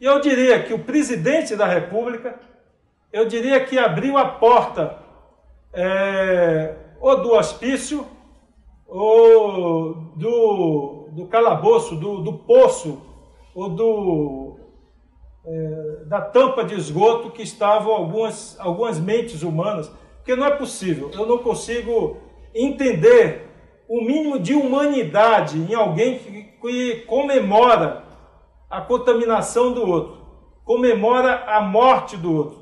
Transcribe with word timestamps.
E 0.00 0.04
eu 0.06 0.18
diria 0.18 0.62
que 0.62 0.72
o 0.72 0.78
presidente 0.78 1.54
da 1.54 1.66
República, 1.66 2.40
eu 3.12 3.26
diria 3.26 3.62
que 3.62 3.78
abriu 3.78 4.16
a 4.16 4.24
porta 4.24 4.96
é, 5.74 6.74
ou 6.98 7.20
do 7.20 7.32
hospício 7.34 8.06
ou 8.88 9.94
do, 10.16 11.08
do 11.12 11.26
calabouço, 11.26 11.94
do, 11.96 12.22
do 12.22 12.32
poço, 12.32 13.02
ou 13.54 13.68
do, 13.68 14.56
é, 15.44 16.04
da 16.06 16.22
tampa 16.22 16.64
de 16.64 16.74
esgoto 16.74 17.30
que 17.30 17.42
estavam 17.42 17.92
algumas, 17.92 18.58
algumas 18.58 18.98
mentes 18.98 19.42
humanas. 19.42 19.92
Porque 20.16 20.34
não 20.34 20.46
é 20.46 20.50
possível, 20.50 21.10
eu 21.12 21.26
não 21.26 21.38
consigo 21.38 22.16
entender 22.54 23.48
o 23.86 24.00
mínimo 24.00 24.38
de 24.38 24.54
humanidade 24.54 25.58
em 25.58 25.74
alguém 25.74 26.18
que, 26.18 26.42
que 26.42 26.96
comemora 27.02 28.09
a 28.70 28.80
contaminação 28.80 29.72
do 29.72 29.84
outro, 29.84 30.20
comemora 30.64 31.44
a 31.46 31.60
morte 31.60 32.16
do 32.16 32.32
outro. 32.32 32.60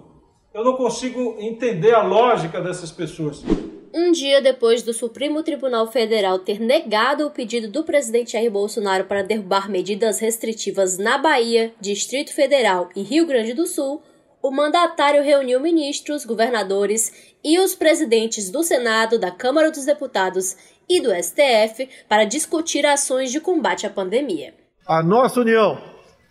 Eu 0.55 0.65
não 0.65 0.73
consigo 0.75 1.37
entender 1.39 1.95
a 1.95 2.03
lógica 2.03 2.61
dessas 2.61 2.91
pessoas. 2.91 3.45
Um 3.93 4.11
dia 4.13 4.41
depois 4.41 4.83
do 4.83 4.93
Supremo 4.93 5.43
Tribunal 5.43 5.87
Federal 5.87 6.39
ter 6.39 6.61
negado 6.61 7.27
o 7.27 7.31
pedido 7.31 7.71
do 7.71 7.85
presidente 7.85 8.33
Jair 8.33 8.51
Bolsonaro 8.51 9.05
para 9.05 9.23
derrubar 9.23 9.71
medidas 9.71 10.19
restritivas 10.19 10.99
na 10.99 11.19
Bahia, 11.19 11.73
Distrito 11.81 12.35
Federal 12.35 12.89
e 12.97 13.03
Rio 13.03 13.27
Grande 13.27 13.53
do 13.53 13.67
Sul, 13.67 14.03
o 14.43 14.51
mandatário 14.51 15.23
reuniu 15.23 15.61
ministros, 15.61 16.25
governadores 16.25 17.35
e 17.45 17.59
os 17.59 17.75
presidentes 17.75 18.51
do 18.51 18.63
Senado, 18.63 19.19
da 19.19 19.31
Câmara 19.31 19.71
dos 19.71 19.85
Deputados 19.85 20.57
e 20.89 21.01
do 21.01 21.11
STF 21.15 21.89
para 22.09 22.25
discutir 22.25 22.87
ações 22.87 23.31
de 23.31 23.41
combate 23.41 23.87
à 23.87 23.91
pandemia. 23.91 24.55
A 24.87 25.03
nossa 25.03 25.41
união, 25.41 25.79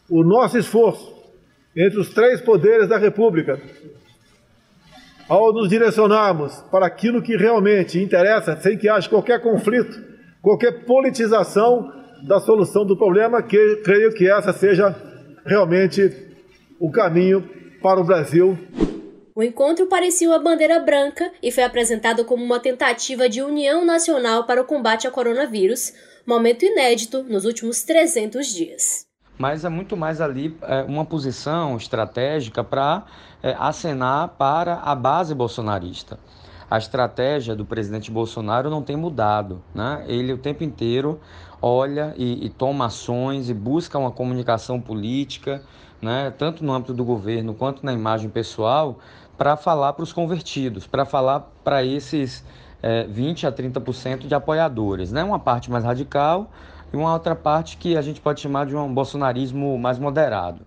o 0.09 0.23
nosso 0.23 0.57
esforço 0.57 1.15
entre 1.75 1.99
os 1.99 2.09
três 2.13 2.41
poderes 2.41 2.87
da 2.87 2.97
República, 2.97 3.61
ao 5.27 5.53
nos 5.53 5.69
direcionarmos 5.69 6.55
para 6.71 6.85
aquilo 6.85 7.21
que 7.21 7.35
realmente 7.35 8.01
interessa, 8.01 8.55
sem 8.57 8.77
que 8.77 8.89
haja 8.89 9.09
qualquer 9.09 9.41
conflito, 9.41 10.01
qualquer 10.41 10.85
politização 10.85 11.91
da 12.25 12.39
solução 12.39 12.85
do 12.85 12.97
problema, 12.97 13.43
que 13.43 13.77
creio 13.83 14.13
que 14.13 14.29
essa 14.29 14.53
seja 14.53 14.95
realmente 15.45 16.11
o 16.79 16.89
caminho 16.89 17.47
para 17.81 17.99
o 17.99 18.03
Brasil 18.03 18.57
o 19.37 19.43
encontro 19.43 19.85
parecia 19.85 20.27
uma 20.27 20.39
bandeira 20.39 20.79
branca 20.79 21.31
e 21.43 21.51
foi 21.51 21.63
apresentado 21.63 22.25
como 22.25 22.43
uma 22.43 22.59
tentativa 22.59 23.29
de 23.29 23.39
união 23.39 23.85
nacional 23.85 24.47
para 24.47 24.59
o 24.59 24.65
combate 24.65 25.05
ao 25.05 25.13
coronavírus, 25.13 25.93
momento 26.25 26.65
inédito 26.65 27.21
nos 27.21 27.45
últimos 27.45 27.83
300 27.83 28.47
dias. 28.47 29.06
Mas 29.37 29.63
é 29.63 29.69
muito 29.69 29.95
mais 29.95 30.19
ali 30.19 30.57
é, 30.63 30.81
uma 30.83 31.05
posição 31.05 31.77
estratégica 31.77 32.63
para 32.63 33.03
é, 33.41 33.55
acenar 33.59 34.29
para 34.29 34.75
a 34.75 34.95
base 34.95 35.35
bolsonarista. 35.35 36.19
A 36.69 36.77
estratégia 36.77 37.55
do 37.55 37.63
presidente 37.63 38.11
Bolsonaro 38.11 38.69
não 38.69 38.81
tem 38.81 38.95
mudado. 38.95 39.61
Né? 39.73 40.03
Ele 40.07 40.33
o 40.33 40.37
tempo 40.37 40.63
inteiro 40.63 41.19
olha 41.61 42.13
e, 42.17 42.45
e 42.45 42.49
toma 42.49 42.87
ações 42.87 43.49
e 43.49 43.53
busca 43.53 43.97
uma 43.97 44.11
comunicação 44.11 44.81
política, 44.81 45.61
né? 46.01 46.33
tanto 46.37 46.65
no 46.65 46.73
âmbito 46.73 46.93
do 46.93 47.05
governo 47.05 47.53
quanto 47.53 47.85
na 47.85 47.93
imagem 47.93 48.29
pessoal, 48.29 48.99
para 49.37 49.55
falar 49.55 49.93
para 49.93 50.03
os 50.03 50.11
convertidos, 50.11 50.87
para 50.87 51.05
falar 51.05 51.41
para 51.63 51.85
esses 51.85 52.43
é, 52.81 53.03
20 53.05 53.47
a 53.47 53.51
30% 53.51 54.27
de 54.27 54.35
apoiadores. 54.35 55.11
Né? 55.11 55.23
Uma 55.23 55.39
parte 55.39 55.69
mais 55.69 55.83
radical 55.83 56.51
e 56.93 56.97
uma 56.97 57.13
outra 57.13 57.35
parte 57.35 57.77
que 57.77 57.97
a 57.97 58.01
gente 58.01 58.21
pode 58.21 58.41
chamar 58.41 58.65
de 58.65 58.75
um 58.75 58.93
bolsonarismo 58.93 59.77
mais 59.77 59.99
moderado. 59.99 60.65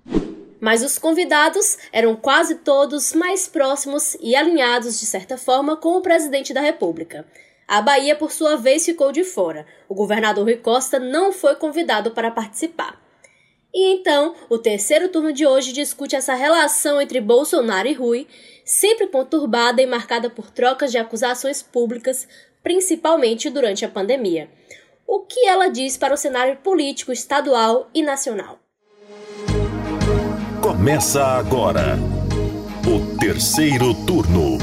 Mas 0.61 0.85
os 0.85 0.99
convidados 0.99 1.79
eram 1.91 2.15
quase 2.15 2.57
todos 2.57 3.15
mais 3.15 3.49
próximos 3.49 4.17
e 4.21 4.37
alinhados, 4.37 5.01
de 5.01 5.07
certa 5.07 5.39
forma, 5.39 5.77
com 5.77 5.97
o 5.97 6.03
presidente 6.03 6.53
da 6.53 6.61
República. 6.61 7.25
A 7.67 7.81
Bahia, 7.81 8.15
por 8.15 8.31
sua 8.31 8.57
vez, 8.57 8.85
ficou 8.85 9.11
de 9.11 9.25
fora. 9.25 9.65
O 9.89 9.95
governador 9.95 10.45
Rui 10.45 10.57
Costa 10.57 10.99
não 10.99 11.33
foi 11.33 11.55
convidado 11.55 12.11
para 12.11 12.31
participar. 12.31 13.01
E 13.73 13.93
então, 13.95 14.35
o 14.49 14.59
terceiro 14.59 15.09
turno 15.09 15.33
de 15.33 15.47
hoje 15.47 15.73
discute 15.73 16.17
essa 16.17 16.35
relação 16.35 17.01
entre 17.01 17.21
Bolsonaro 17.21 17.87
e 17.87 17.93
Rui, 17.93 18.27
sempre 18.65 19.07
conturbada 19.07 19.81
e 19.81 19.87
marcada 19.87 20.29
por 20.29 20.51
trocas 20.51 20.91
de 20.91 20.99
acusações 20.99 21.63
públicas, 21.63 22.27
principalmente 22.63 23.49
durante 23.49 23.85
a 23.85 23.89
pandemia. 23.89 24.49
O 25.07 25.21
que 25.21 25.47
ela 25.47 25.69
diz 25.69 25.97
para 25.97 26.15
o 26.15 26.17
cenário 26.17 26.57
político 26.59 27.13
estadual 27.13 27.89
e 27.95 28.03
nacional? 28.03 28.59
Começa 30.61 31.25
agora 31.25 31.97
o 32.87 33.19
terceiro 33.19 33.95
turno. 34.07 34.59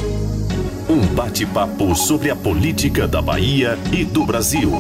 Um 0.90 1.06
bate-papo 1.16 1.96
sobre 1.96 2.30
a 2.30 2.36
política 2.36 3.08
da 3.08 3.22
Bahia 3.22 3.78
e 3.92 4.06
do 4.06 4.26
Brasil. 4.26 4.72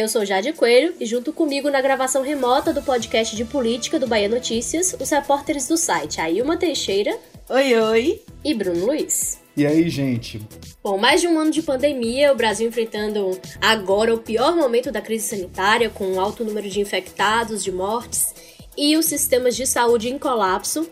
Eu 0.00 0.08
sou 0.08 0.24
Jade 0.24 0.54
Coelho 0.54 0.94
e 0.98 1.04
junto 1.04 1.30
comigo 1.30 1.68
na 1.68 1.78
gravação 1.82 2.22
remota 2.22 2.72
do 2.72 2.80
podcast 2.80 3.36
de 3.36 3.44
política 3.44 3.98
do 3.98 4.06
Bahia 4.06 4.30
Notícias, 4.30 4.96
os 4.98 5.10
repórteres 5.10 5.68
do 5.68 5.76
site 5.76 6.22
Ailma 6.22 6.56
Teixeira. 6.56 7.18
Oi, 7.50 7.74
oi. 7.78 8.22
E 8.42 8.54
Bruno 8.54 8.86
Luiz. 8.86 9.42
E 9.54 9.66
aí, 9.66 9.90
gente? 9.90 10.40
Bom, 10.82 10.96
mais 10.96 11.20
de 11.20 11.28
um 11.28 11.38
ano 11.38 11.50
de 11.50 11.60
pandemia, 11.60 12.32
o 12.32 12.34
Brasil 12.34 12.66
enfrentando 12.66 13.38
agora 13.60 14.14
o 14.14 14.22
pior 14.22 14.56
momento 14.56 14.90
da 14.90 15.02
crise 15.02 15.28
sanitária, 15.28 15.90
com 15.90 16.06
um 16.06 16.18
alto 16.18 16.46
número 16.46 16.70
de 16.70 16.80
infectados, 16.80 17.62
de 17.62 17.70
mortes 17.70 18.34
e 18.78 18.96
os 18.96 19.04
sistemas 19.04 19.54
de 19.54 19.66
saúde 19.66 20.08
em 20.08 20.18
colapso. 20.18 20.88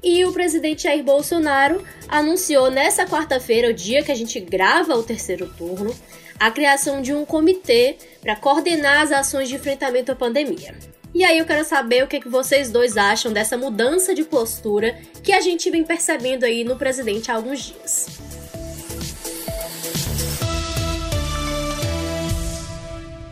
E 0.00 0.24
o 0.24 0.32
presidente 0.32 0.84
Jair 0.84 1.02
Bolsonaro 1.02 1.82
anunciou 2.06 2.70
nessa 2.70 3.04
quarta-feira, 3.04 3.68
o 3.68 3.74
dia 3.74 4.04
que 4.04 4.12
a 4.12 4.14
gente 4.14 4.38
grava 4.38 4.94
o 4.94 5.02
terceiro 5.02 5.52
turno, 5.58 5.92
a 6.38 6.50
criação 6.50 7.02
de 7.02 7.12
um 7.12 7.24
comitê 7.24 7.96
para 8.20 8.36
coordenar 8.36 9.02
as 9.02 9.12
ações 9.12 9.48
de 9.48 9.56
enfrentamento 9.56 10.12
à 10.12 10.16
pandemia. 10.16 10.78
E 11.14 11.24
aí 11.24 11.38
eu 11.38 11.46
quero 11.46 11.64
saber 11.64 12.04
o 12.04 12.06
que, 12.06 12.20
que 12.20 12.28
vocês 12.28 12.70
dois 12.70 12.96
acham 12.96 13.32
dessa 13.32 13.56
mudança 13.56 14.14
de 14.14 14.24
postura 14.24 14.96
que 15.22 15.32
a 15.32 15.40
gente 15.40 15.70
vem 15.70 15.82
percebendo 15.82 16.44
aí 16.44 16.64
no 16.64 16.76
presidente 16.76 17.30
há 17.30 17.34
alguns 17.34 17.60
dias. 17.60 18.06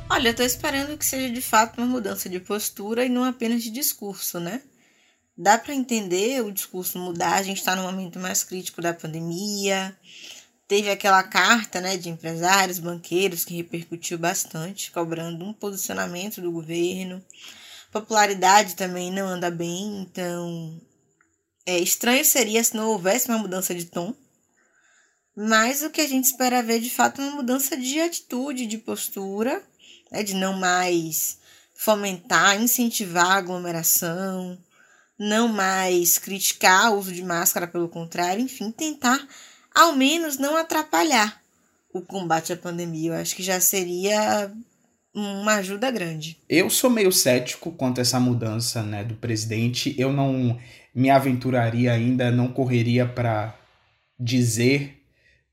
Olha, 0.08 0.34
eu 0.36 0.46
esperando 0.46 0.96
que 0.96 1.04
seja 1.04 1.28
de 1.28 1.42
fato 1.42 1.78
uma 1.78 1.86
mudança 1.86 2.28
de 2.28 2.40
postura 2.40 3.04
e 3.04 3.08
não 3.08 3.22
apenas 3.22 3.62
de 3.62 3.70
discurso, 3.70 4.40
né? 4.40 4.62
Dá 5.36 5.58
para 5.58 5.74
entender 5.74 6.42
o 6.42 6.50
discurso 6.50 6.98
mudar, 6.98 7.34
a 7.34 7.42
gente 7.42 7.58
está 7.58 7.76
no 7.76 7.82
momento 7.82 8.18
mais 8.18 8.42
crítico 8.42 8.80
da 8.80 8.94
pandemia, 8.94 9.94
Teve 10.68 10.90
aquela 10.90 11.22
carta 11.22 11.80
né, 11.80 11.96
de 11.96 12.08
empresários, 12.08 12.80
banqueiros, 12.80 13.44
que 13.44 13.54
repercutiu 13.54 14.18
bastante, 14.18 14.90
cobrando 14.90 15.44
um 15.44 15.52
posicionamento 15.52 16.40
do 16.40 16.50
governo. 16.50 17.24
Popularidade 17.92 18.74
também 18.74 19.12
não 19.12 19.28
anda 19.28 19.50
bem, 19.50 20.02
então 20.02 20.80
é 21.64 21.78
estranho 21.78 22.24
seria 22.24 22.62
se 22.62 22.74
não 22.74 22.88
houvesse 22.88 23.28
uma 23.28 23.38
mudança 23.38 23.74
de 23.74 23.84
tom. 23.84 24.12
Mas 25.36 25.82
o 25.82 25.90
que 25.90 26.00
a 26.00 26.08
gente 26.08 26.24
espera 26.24 26.62
ver 26.62 26.80
de 26.80 26.90
fato 26.90 27.20
é 27.20 27.24
uma 27.24 27.36
mudança 27.36 27.76
de 27.76 28.00
atitude, 28.00 28.66
de 28.66 28.78
postura, 28.78 29.62
né, 30.10 30.22
de 30.22 30.34
não 30.34 30.54
mais 30.54 31.38
fomentar, 31.76 32.60
incentivar 32.60 33.26
a 33.26 33.34
aglomeração, 33.34 34.58
não 35.18 35.46
mais 35.46 36.18
criticar 36.18 36.92
o 36.92 36.98
uso 36.98 37.12
de 37.12 37.22
máscara, 37.22 37.66
pelo 37.66 37.88
contrário, 37.88 38.42
enfim, 38.42 38.70
tentar 38.70 39.26
ao 39.76 39.94
menos 39.94 40.38
não 40.38 40.56
atrapalhar 40.56 41.38
o 41.92 42.00
combate 42.00 42.52
à 42.52 42.56
pandemia. 42.56 43.10
Eu 43.10 43.14
acho 43.20 43.36
que 43.36 43.42
já 43.42 43.60
seria 43.60 44.50
uma 45.14 45.56
ajuda 45.56 45.90
grande. 45.90 46.38
Eu 46.48 46.70
sou 46.70 46.88
meio 46.88 47.12
cético 47.12 47.70
quanto 47.72 47.98
a 47.98 48.02
essa 48.02 48.18
mudança 48.18 48.82
né, 48.82 49.04
do 49.04 49.14
presidente. 49.14 49.94
Eu 49.98 50.12
não 50.12 50.58
me 50.94 51.10
aventuraria 51.10 51.92
ainda, 51.92 52.30
não 52.30 52.48
correria 52.48 53.06
para 53.06 53.54
dizer, 54.18 55.02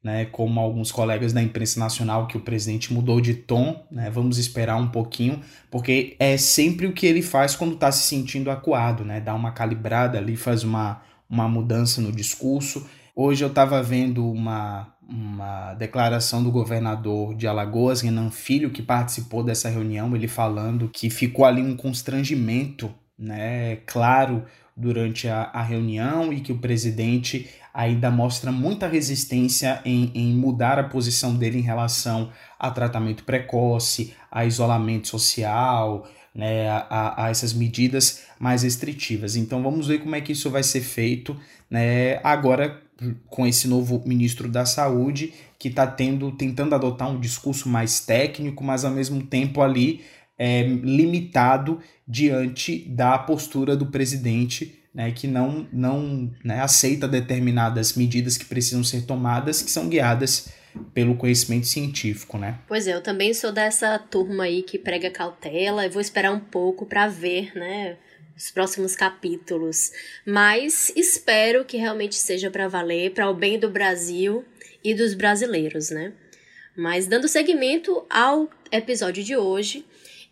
né, 0.01 0.25
como 0.25 0.57
alguns 0.57 0.89
colegas 0.89 1.33
da 1.33 1.41
imprensa 1.41 1.77
nacional, 1.79 2.27
que 2.27 2.37
o 2.37 2.41
presidente 2.41 2.93
mudou 2.93 3.19
de 3.19 3.33
tom. 3.33 3.85
Né, 3.91 4.09
vamos 4.09 4.37
esperar 4.37 4.77
um 4.77 4.87
pouquinho, 4.87 5.41
porque 5.69 6.15
é 6.17 6.37
sempre 6.37 6.87
o 6.87 6.93
que 6.93 7.05
ele 7.05 7.21
faz 7.21 7.57
quando 7.57 7.73
está 7.73 7.91
se 7.91 8.03
sentindo 8.03 8.49
acuado, 8.49 9.03
né, 9.03 9.19
dá 9.19 9.33
uma 9.33 9.51
calibrada 9.51 10.17
ali, 10.17 10.37
faz 10.37 10.63
uma, 10.63 11.01
uma 11.29 11.49
mudança 11.49 12.01
no 12.01 12.11
discurso. 12.11 12.85
Hoje 13.15 13.43
eu 13.43 13.49
estava 13.49 13.81
vendo 13.83 14.27
uma, 14.27 14.91
uma 15.07 15.75
declaração 15.75 16.43
do 16.43 16.51
governador 16.51 17.35
de 17.35 17.47
Alagoas, 17.47 18.01
Renan 18.01 18.31
Filho, 18.31 18.71
que 18.71 18.81
participou 18.81 19.43
dessa 19.43 19.69
reunião, 19.69 20.15
ele 20.15 20.27
falando 20.27 20.89
que 20.89 21.11
ficou 21.11 21.45
ali 21.45 21.61
um 21.61 21.77
constrangimento 21.77 22.91
né, 23.15 23.75
claro 23.85 24.43
durante 24.75 25.27
a, 25.27 25.43
a 25.43 25.61
reunião 25.61 26.33
e 26.33 26.41
que 26.41 26.51
o 26.51 26.57
presidente 26.57 27.47
ainda 27.71 28.09
mostra 28.09 28.51
muita 28.51 28.87
resistência 28.87 29.79
em, 29.85 30.11
em 30.15 30.33
mudar 30.33 30.79
a 30.79 30.83
posição 30.83 31.35
dele 31.35 31.59
em 31.59 31.63
relação 31.63 32.31
a 32.57 32.71
tratamento 32.71 33.25
precoce, 33.25 34.15
a 34.31 34.43
isolamento 34.43 35.07
social, 35.07 36.07
né, 36.33 36.67
a, 36.67 37.25
a, 37.25 37.29
essas 37.29 37.53
medidas 37.53 38.23
mais 38.39 38.63
restritivas. 38.63 39.35
Então 39.35 39.61
vamos 39.61 39.85
ver 39.85 39.99
como 39.99 40.15
é 40.15 40.21
que 40.21 40.31
isso 40.31 40.49
vai 40.49 40.63
ser 40.63 40.81
feito 40.81 41.39
né, 41.69 42.19
agora 42.23 42.81
com 43.27 43.45
esse 43.45 43.67
novo 43.67 44.01
ministro 44.05 44.49
da 44.49 44.65
Saúde 44.65 45.33
que 45.57 45.69
está 45.69 45.87
tendo 45.87 46.31
tentando 46.31 46.75
adotar 46.75 47.09
um 47.09 47.19
discurso 47.19 47.69
mais 47.69 47.99
técnico, 47.99 48.63
mas 48.63 48.83
ao 48.83 48.91
mesmo 48.91 49.23
tempo 49.23 49.61
ali 49.61 50.01
é, 50.37 50.63
limitado 50.63 51.79
diante 52.07 52.79
da 52.89 53.17
postura 53.17 53.75
do 53.75 53.87
presidente, 53.87 54.79
né, 54.93 55.11
que 55.11 55.27
não, 55.27 55.67
não 55.71 56.31
né, 56.43 56.59
aceita 56.59 57.07
determinadas 57.07 57.93
medidas 57.95 58.37
que 58.37 58.45
precisam 58.45 58.83
ser 58.83 59.03
tomadas, 59.05 59.61
que 59.61 59.71
são 59.71 59.87
guiadas 59.87 60.49
pelo 60.93 61.15
conhecimento 61.15 61.67
científico, 61.67 62.37
né? 62.37 62.59
Pois 62.67 62.87
é, 62.87 62.93
eu 62.93 63.01
também 63.01 63.33
sou 63.33 63.51
dessa 63.51 63.97
turma 63.99 64.43
aí 64.43 64.63
que 64.63 64.77
prega 64.77 65.09
cautela, 65.09 65.85
e 65.85 65.89
vou 65.89 66.01
esperar 66.01 66.31
um 66.31 66.39
pouco 66.39 66.85
para 66.85 67.07
ver, 67.07 67.51
né, 67.55 67.95
os 68.35 68.51
próximos 68.51 68.95
capítulos, 68.95 69.91
mas 70.25 70.91
espero 70.95 71.65
que 71.65 71.77
realmente 71.77 72.15
seja 72.15 72.49
para 72.49 72.67
valer, 72.67 73.11
para 73.13 73.29
o 73.29 73.33
bem 73.33 73.59
do 73.59 73.69
Brasil 73.69 74.43
e 74.83 74.93
dos 74.93 75.13
brasileiros, 75.13 75.89
né? 75.89 76.13
Mas 76.75 77.05
dando 77.07 77.27
seguimento 77.27 78.05
ao 78.09 78.49
episódio 78.71 79.23
de 79.23 79.37
hoje, 79.37 79.85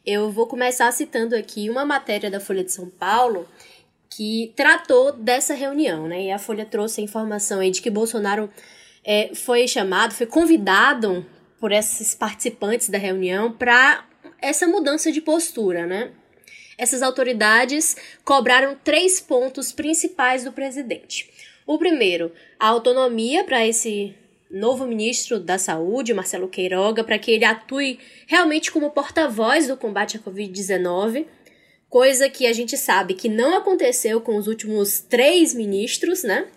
eu 0.06 0.32
vou 0.32 0.48
começar 0.48 0.92
citando 0.92 1.36
aqui 1.36 1.70
uma 1.70 1.86
matéria 1.86 2.32
da 2.32 2.40
Folha 2.40 2.64
de 2.64 2.72
São 2.72 2.90
Paulo 2.90 3.48
que 4.10 4.52
tratou 4.56 5.14
dessa 5.14 5.54
reunião, 5.54 6.08
né? 6.08 6.24
E 6.24 6.32
a 6.32 6.40
Folha 6.40 6.66
trouxe 6.66 7.02
a 7.02 7.04
informação 7.04 7.60
aí 7.60 7.70
de 7.70 7.82
que 7.82 7.90
Bolsonaro 7.90 8.50
é, 9.04 9.34
foi 9.36 9.68
chamado, 9.68 10.14
foi 10.14 10.26
convidado 10.26 11.26
por 11.60 11.72
esses 11.72 12.16
participantes 12.16 12.90
da 12.90 12.98
reunião 12.98 13.52
para 13.52 14.06
essa 14.42 14.68
mudança 14.68 15.12
de 15.12 15.22
postura, 15.22 15.86
né? 15.86 16.12
Essas 16.82 17.04
autoridades 17.04 17.96
cobraram 18.26 18.76
três 18.84 19.20
pontos 19.20 19.72
principais 19.72 20.44
do 20.44 20.52
presidente. 20.52 21.30
O 21.68 21.78
primeiro, 21.78 22.32
a 22.60 22.70
autonomia 22.70 23.44
para 23.44 23.64
esse 23.68 24.16
novo 24.50 24.88
ministro 24.88 25.40
da 25.40 25.60
Saúde, 25.60 26.12
Marcelo 26.12 26.48
Queiroga, 26.48 27.04
para 27.04 27.20
que 27.20 27.30
ele 27.30 27.46
atue 27.46 28.00
realmente 28.26 28.72
como 28.72 28.90
porta-voz 28.90 29.68
do 29.68 29.78
combate 29.78 30.18
à 30.18 30.20
Covid-19, 30.22 31.28
coisa 31.88 32.28
que 32.28 32.48
a 32.48 32.52
gente 32.52 32.76
sabe 32.76 33.14
que 33.14 33.30
não 33.30 33.56
aconteceu 33.56 34.20
com 34.20 34.36
os 34.36 34.48
últimos 34.48 35.02
três 35.02 35.54
ministros, 35.54 36.24
né? 36.24 36.48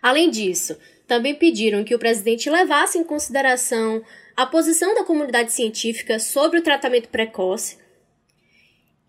Além 0.00 0.30
disso, 0.30 0.78
também 1.06 1.34
pediram 1.34 1.84
que 1.84 1.94
o 1.94 1.98
presidente 1.98 2.48
levasse 2.48 2.96
em 2.96 3.04
consideração 3.04 4.02
a 4.34 4.46
posição 4.46 4.94
da 4.94 5.04
comunidade 5.04 5.52
científica 5.52 6.18
sobre 6.18 6.58
o 6.58 6.62
tratamento 6.62 7.10
precoce 7.10 7.86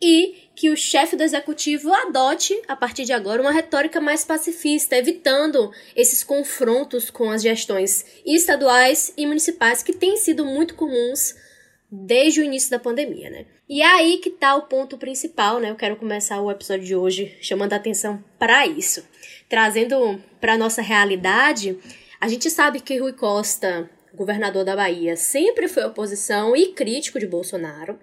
e 0.01 0.49
que 0.55 0.69
o 0.69 0.77
chefe 0.77 1.15
do 1.15 1.23
executivo 1.23 1.93
adote, 1.93 2.59
a 2.67 2.75
partir 2.75 3.05
de 3.05 3.13
agora, 3.13 3.41
uma 3.41 3.51
retórica 3.51 3.99
mais 3.99 4.23
pacifista, 4.23 4.97
evitando 4.97 5.71
esses 5.95 6.23
confrontos 6.23 7.09
com 7.09 7.29
as 7.29 7.41
gestões 7.41 8.05
estaduais 8.25 9.13
e 9.17 9.25
municipais 9.25 9.83
que 9.83 9.93
têm 9.93 10.17
sido 10.17 10.45
muito 10.45 10.75
comuns 10.75 11.35
desde 11.91 12.41
o 12.41 12.43
início 12.43 12.69
da 12.69 12.77
pandemia, 12.77 13.29
né? 13.29 13.45
E 13.67 13.81
é 13.81 13.85
aí 13.85 14.17
que 14.17 14.29
tá 14.29 14.55
o 14.55 14.63
ponto 14.63 14.97
principal, 14.97 15.59
né? 15.59 15.69
Eu 15.69 15.75
quero 15.75 15.95
começar 15.95 16.39
o 16.41 16.51
episódio 16.51 16.85
de 16.85 16.95
hoje 16.95 17.37
chamando 17.41 17.73
a 17.73 17.77
atenção 17.77 18.23
para 18.37 18.65
isso. 18.67 19.05
Trazendo 19.47 20.21
para 20.39 20.57
nossa 20.57 20.81
realidade, 20.81 21.77
a 22.19 22.27
gente 22.27 22.49
sabe 22.49 22.79
que 22.79 22.97
Rui 22.97 23.13
Costa, 23.13 23.89
governador 24.13 24.63
da 24.63 24.75
Bahia, 24.75 25.15
sempre 25.15 25.67
foi 25.67 25.83
oposição 25.83 26.55
e 26.55 26.73
crítico 26.73 27.19
de 27.19 27.25
Bolsonaro, 27.25 27.97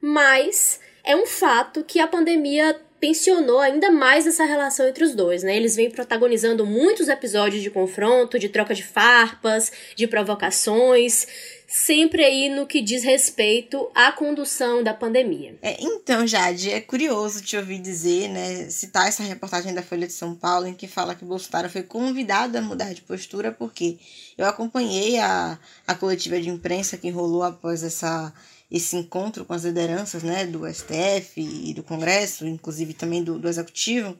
mas 0.00 0.80
é 1.04 1.14
um 1.14 1.26
fato 1.26 1.84
que 1.84 2.00
a 2.00 2.06
pandemia 2.08 2.80
tensionou 3.04 3.58
ainda 3.58 3.90
mais 3.90 4.26
essa 4.26 4.46
relação 4.46 4.88
entre 4.88 5.04
os 5.04 5.14
dois, 5.14 5.42
né? 5.42 5.54
Eles 5.54 5.76
vêm 5.76 5.90
protagonizando 5.90 6.64
muitos 6.64 7.06
episódios 7.06 7.62
de 7.62 7.70
confronto, 7.70 8.38
de 8.38 8.48
troca 8.48 8.74
de 8.74 8.82
farpas, 8.82 9.70
de 9.94 10.06
provocações, 10.06 11.26
sempre 11.68 12.24
aí 12.24 12.48
no 12.48 12.66
que 12.66 12.80
diz 12.80 13.04
respeito 13.04 13.90
à 13.94 14.10
condução 14.10 14.82
da 14.82 14.94
pandemia. 14.94 15.54
É, 15.60 15.76
então, 15.80 16.26
Jade, 16.26 16.70
é 16.70 16.80
curioso 16.80 17.42
te 17.42 17.58
ouvir 17.58 17.78
dizer, 17.78 18.28
né, 18.28 18.70
citar 18.70 19.06
essa 19.06 19.22
reportagem 19.22 19.74
da 19.74 19.82
Folha 19.82 20.06
de 20.06 20.12
São 20.14 20.34
Paulo 20.34 20.66
em 20.66 20.72
que 20.72 20.88
fala 20.88 21.14
que 21.14 21.26
Bolsonaro 21.26 21.68
foi 21.68 21.82
convidado 21.82 22.56
a 22.56 22.62
mudar 22.62 22.94
de 22.94 23.02
postura, 23.02 23.52
porque 23.52 23.98
eu 24.38 24.46
acompanhei 24.46 25.18
a, 25.18 25.58
a 25.86 25.94
coletiva 25.94 26.40
de 26.40 26.48
imprensa 26.48 26.96
que 26.96 27.10
rolou 27.10 27.42
após 27.42 27.82
essa 27.82 28.32
esse 28.74 28.96
encontro 28.96 29.44
com 29.44 29.54
as 29.54 29.62
lideranças 29.62 30.24
né, 30.24 30.44
do 30.44 30.66
STF 30.66 31.40
e 31.40 31.72
do 31.72 31.84
Congresso, 31.84 32.44
inclusive 32.44 32.92
também 32.92 33.22
do, 33.22 33.38
do 33.38 33.48
Executivo. 33.48 34.18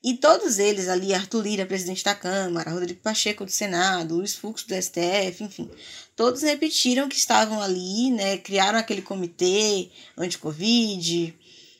E 0.00 0.14
todos 0.14 0.60
eles 0.60 0.88
ali, 0.88 1.12
Arthur 1.12 1.42
Lira, 1.42 1.66
presidente 1.66 2.04
da 2.04 2.14
Câmara, 2.14 2.70
Rodrigo 2.70 3.00
Pacheco 3.00 3.44
do 3.44 3.50
Senado, 3.50 4.14
Luiz 4.14 4.36
Fux 4.36 4.62
do 4.62 4.80
STF, 4.80 5.42
enfim, 5.42 5.68
todos 6.14 6.42
repetiram 6.42 7.08
que 7.08 7.16
estavam 7.16 7.60
ali, 7.60 8.12
né, 8.12 8.36
criaram 8.38 8.78
aquele 8.78 9.02
comitê 9.02 9.88
anti-Covid, 10.16 11.34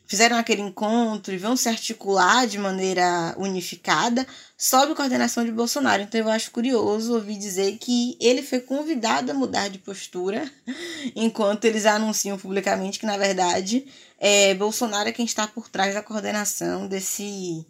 fizeram 0.07 0.37
aquele 0.37 0.63
encontro 0.63 1.33
e 1.33 1.39
vão 1.39 1.57
se 1.57 1.69
articular 1.69 2.47
de 2.47 2.59
maneira 2.59 3.35
unificada 3.39 4.27
sob 4.57 4.95
coordenação 4.95 5.45
de 5.45 5.53
Bolsonaro. 5.53 6.03
Então 6.03 6.21
eu 6.21 6.29
acho 6.29 6.51
curioso 6.51 7.15
ouvir 7.15 7.37
dizer 7.39 7.79
que 7.79 8.17
ele 8.21 8.43
foi 8.43 8.61
convidado 8.61 9.31
a 9.31 9.35
mudar 9.35 9.69
de 9.69 9.79
postura, 9.79 10.51
enquanto 11.17 11.65
eles 11.65 11.87
anunciam 11.87 12.39
publicamente 12.39 12.99
que, 12.99 13.07
na 13.07 13.17
verdade, 13.17 13.87
é, 14.19 14.55
Bolsonaro 14.55 15.09
é 15.09 15.13
quem 15.13 15.25
está 15.25 15.47
por 15.47 15.69
trás 15.69 15.95
da 15.95 16.03
coordenação 16.03 16.87
desse 16.87 17.67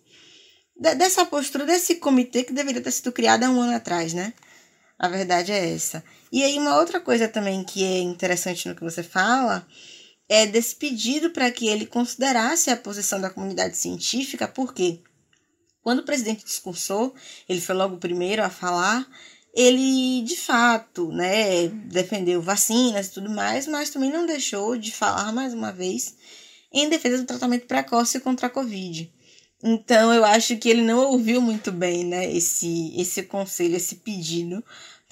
dessa 0.77 1.25
postura 1.25 1.65
desse 1.65 1.95
comitê 1.97 2.43
que 2.43 2.53
deveria 2.53 2.83
ter 2.83 2.91
sido 2.91 3.13
criado 3.13 3.45
há 3.45 3.49
um 3.49 3.61
ano 3.61 3.77
atrás, 3.77 4.13
né? 4.13 4.33
A 4.99 5.09
verdade 5.09 5.53
é 5.53 5.73
essa. 5.73 6.03
E 6.33 6.43
aí 6.43 6.59
uma 6.59 6.79
outra 6.79 7.01
coisa 7.01 7.29
também 7.29 7.63
que 7.63 7.85
é 7.85 8.01
interessante 8.01 8.69
no 8.69 8.75
que 8.75 8.83
você 8.83 9.03
fala 9.03 9.65
é 10.29 10.47
desse 10.47 10.75
pedido 10.77 11.31
para 11.31 11.51
que 11.51 11.67
ele 11.67 11.87
considerasse 11.87 12.71
a 12.71 12.77
posição 12.77 13.21
da 13.21 13.31
comunidade 13.31 13.77
científica, 13.77 14.49
porque 14.49 15.01
quando 15.83 15.99
o 15.99 16.05
presidente 16.05 16.45
discursou, 16.45 17.15
ele 17.49 17.61
foi 17.61 17.75
logo 17.75 17.97
o 17.97 18.01
primeiro 18.01 18.43
a 18.43 18.49
falar, 18.49 19.07
ele 19.55 20.23
de 20.23 20.37
fato 20.37 21.13
né, 21.13 21.69
defendeu 21.69 22.41
vacinas 22.41 23.07
e 23.07 23.11
tudo 23.11 23.31
mais, 23.31 23.67
mas 23.67 23.91
também 23.91 24.11
não 24.11 24.27
deixou 24.27 24.77
de 24.77 24.91
falar 24.91 25.33
mais 25.33 25.53
uma 25.53 25.71
vez 25.71 26.17
em 26.73 26.89
defesa 26.89 27.19
do 27.19 27.27
tratamento 27.27 27.67
precoce 27.67 28.19
contra 28.19 28.47
a 28.49 28.51
Covid. 28.51 29.13
Então 29.63 30.13
eu 30.13 30.25
acho 30.25 30.57
que 30.57 30.69
ele 30.69 30.83
não 30.83 30.99
ouviu 31.11 31.41
muito 31.41 31.71
bem 31.71 32.05
né, 32.05 32.31
esse, 32.35 32.93
esse 33.01 33.23
conselho, 33.23 33.77
esse 33.77 33.97
pedido 33.97 34.65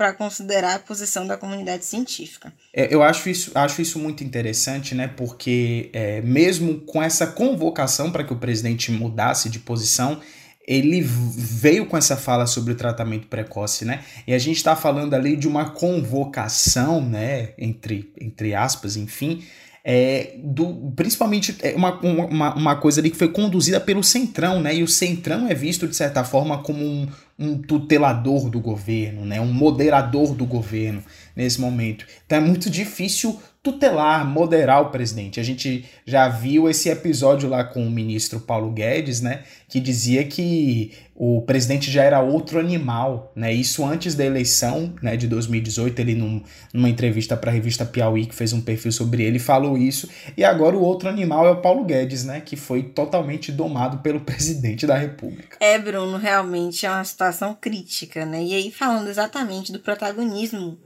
para 0.02 0.12
considerar 0.14 0.74
a 0.74 0.78
posição 0.80 1.24
da 1.28 1.36
comunidade 1.36 1.84
científica. 1.84 2.52
É, 2.74 2.92
eu 2.92 3.04
acho 3.04 3.28
isso, 3.28 3.52
acho 3.54 3.80
isso 3.80 4.00
muito 4.00 4.24
interessante, 4.24 4.96
né? 4.96 5.06
Porque 5.06 5.90
é, 5.92 6.20
mesmo 6.22 6.80
com 6.80 7.00
essa 7.00 7.24
convocação 7.24 8.10
para 8.10 8.24
que 8.24 8.32
o 8.32 8.36
presidente 8.36 8.90
mudasse 8.90 9.48
de 9.48 9.60
posição, 9.60 10.20
ele 10.66 11.00
veio 11.00 11.86
com 11.86 11.96
essa 11.96 12.16
fala 12.16 12.48
sobre 12.48 12.72
o 12.72 12.74
tratamento 12.74 13.28
precoce, 13.28 13.84
né? 13.84 14.02
E 14.26 14.34
a 14.34 14.38
gente 14.40 14.56
está 14.56 14.74
falando 14.74 15.14
ali 15.14 15.36
de 15.36 15.46
uma 15.46 15.70
convocação, 15.70 17.00
né? 17.00 17.50
Entre, 17.56 18.12
entre 18.20 18.56
aspas, 18.56 18.96
enfim, 18.96 19.44
é, 19.84 20.34
do, 20.38 20.92
principalmente 20.94 21.56
é 21.60 21.74
uma, 21.74 22.00
uma, 22.00 22.54
uma 22.54 22.76
coisa 22.76 23.00
ali 23.00 23.10
que 23.10 23.16
foi 23.16 23.28
conduzida 23.28 23.80
pelo 23.80 24.02
Centrão, 24.02 24.60
né? 24.60 24.74
E 24.76 24.82
o 24.82 24.88
Centrão 24.88 25.48
é 25.48 25.54
visto, 25.54 25.88
de 25.88 25.94
certa 25.94 26.22
forma, 26.22 26.62
como 26.62 26.84
um, 26.84 27.08
um 27.42 27.58
tutelador 27.58 28.48
do 28.48 28.60
governo, 28.60 29.24
né? 29.24 29.40
um 29.40 29.52
moderador 29.52 30.34
do 30.34 30.46
governo 30.46 31.02
nesse 31.36 31.60
momento. 31.60 32.06
Então 32.26 32.38
é 32.38 32.40
muito 32.40 32.68
difícil 32.70 33.40
tutelar, 33.62 34.26
moderar 34.26 34.82
o 34.82 34.90
presidente. 34.90 35.38
A 35.38 35.42
gente 35.42 35.84
já 36.04 36.28
viu 36.28 36.68
esse 36.68 36.88
episódio 36.88 37.48
lá 37.48 37.62
com 37.62 37.86
o 37.86 37.90
ministro 37.90 38.40
Paulo 38.40 38.72
Guedes, 38.72 39.20
né, 39.20 39.44
que 39.68 39.78
dizia 39.78 40.24
que 40.24 40.90
o 41.14 41.42
presidente 41.42 41.88
já 41.88 42.02
era 42.02 42.20
outro 42.20 42.58
animal, 42.58 43.32
né? 43.36 43.52
Isso 43.52 43.84
antes 43.84 44.16
da 44.16 44.24
eleição, 44.24 44.92
né, 45.00 45.16
de 45.16 45.28
2018, 45.28 46.00
ele 46.00 46.16
num, 46.16 46.42
numa 46.74 46.88
entrevista 46.88 47.36
para 47.36 47.52
a 47.52 47.54
revista 47.54 47.84
Piauí, 47.84 48.26
que 48.26 48.34
fez 48.34 48.52
um 48.52 48.60
perfil 48.60 48.90
sobre 48.90 49.22
ele, 49.22 49.38
falou 49.38 49.78
isso. 49.78 50.08
E 50.36 50.42
agora 50.42 50.76
o 50.76 50.82
outro 50.82 51.08
animal 51.08 51.46
é 51.46 51.50
o 51.50 51.60
Paulo 51.60 51.84
Guedes, 51.84 52.24
né, 52.24 52.40
que 52.40 52.56
foi 52.56 52.82
totalmente 52.82 53.52
domado 53.52 53.98
pelo 53.98 54.18
presidente 54.26 54.88
da 54.88 54.96
República. 54.96 55.58
É, 55.60 55.78
Bruno, 55.78 56.18
realmente 56.18 56.84
é 56.84 56.90
uma 56.90 57.04
situação 57.04 57.56
crítica, 57.60 58.26
né? 58.26 58.42
E 58.42 58.54
aí 58.54 58.72
falando 58.72 59.08
exatamente 59.08 59.70
do 59.70 59.78
protagonismo 59.78 60.76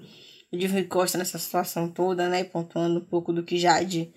de 0.52 0.66
Rui 0.66 0.84
Costa 0.84 1.18
nessa 1.18 1.38
situação 1.38 1.88
toda, 1.88 2.28
né? 2.28 2.44
Pontuando 2.44 3.00
um 3.00 3.04
pouco 3.04 3.32
do 3.32 3.42
que 3.42 3.58
Jade 3.58 4.12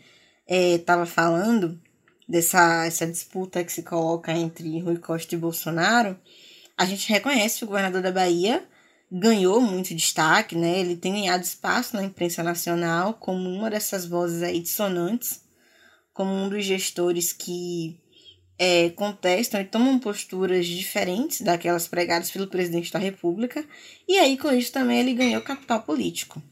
estava 0.47 1.03
é, 1.03 1.05
falando. 1.05 1.79
dessa 2.27 2.85
essa 2.85 3.07
disputa 3.07 3.63
que 3.63 3.71
se 3.71 3.83
coloca 3.83 4.31
entre 4.31 4.79
Rui 4.79 4.97
Costa 4.97 5.35
e 5.35 5.37
Bolsonaro, 5.37 6.19
a 6.77 6.85
gente 6.85 7.09
reconhece 7.09 7.59
que 7.59 7.65
o 7.65 7.67
governador 7.67 8.01
da 8.01 8.11
Bahia 8.11 8.63
ganhou 9.11 9.59
muito 9.59 9.95
destaque, 9.95 10.55
né? 10.55 10.79
Ele 10.79 10.95
tem 10.95 11.13
ganhado 11.13 11.43
espaço 11.43 11.95
na 11.95 12.03
imprensa 12.03 12.43
nacional 12.43 13.15
como 13.15 13.49
uma 13.49 13.69
dessas 13.69 14.05
vozes 14.05 14.43
aí 14.43 14.59
dissonantes, 14.59 15.41
como 16.13 16.31
um 16.31 16.49
dos 16.49 16.63
gestores 16.63 17.33
que 17.33 17.99
é, 18.59 18.89
contestam 18.89 19.61
e 19.61 19.65
tomam 19.65 19.97
posturas 19.97 20.67
diferentes 20.67 21.39
daquelas 21.39 21.87
pregadas 21.87 22.29
pelo 22.29 22.47
presidente 22.47 22.91
da 22.91 22.99
República, 22.99 23.65
e 24.05 24.17
aí 24.19 24.37
com 24.37 24.51
isso 24.51 24.73
também 24.73 24.99
ele 24.99 25.13
ganhou 25.13 25.41
capital 25.41 25.81
político. 25.81 26.43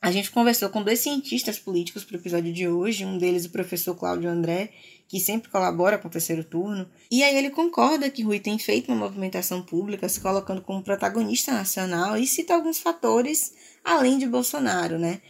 A 0.00 0.10
gente 0.10 0.30
conversou 0.30 0.68
com 0.68 0.82
dois 0.82 1.00
cientistas 1.00 1.58
políticos 1.58 2.04
para 2.04 2.16
o 2.16 2.20
episódio 2.20 2.52
de 2.52 2.68
hoje, 2.68 3.04
um 3.04 3.18
deles 3.18 3.46
o 3.46 3.50
professor 3.50 3.94
Cláudio 3.94 4.30
André, 4.30 4.70
que 5.08 5.18
sempre 5.18 5.50
colabora 5.50 5.96
com 5.96 6.06
o 6.06 6.10
terceiro 6.10 6.44
turno, 6.44 6.88
e 7.10 7.22
aí 7.22 7.36
ele 7.36 7.50
concorda 7.50 8.10
que 8.10 8.22
Rui 8.22 8.38
tem 8.38 8.58
feito 8.58 8.92
uma 8.92 8.96
movimentação 8.98 9.62
pública, 9.62 10.08
se 10.08 10.20
colocando 10.20 10.60
como 10.60 10.82
protagonista 10.82 11.52
nacional 11.52 12.16
e 12.16 12.26
cita 12.26 12.54
alguns 12.54 12.78
fatores 12.78 13.54
além 13.84 14.18
de 14.18 14.26
Bolsonaro, 14.26 14.98
né? 14.98 15.20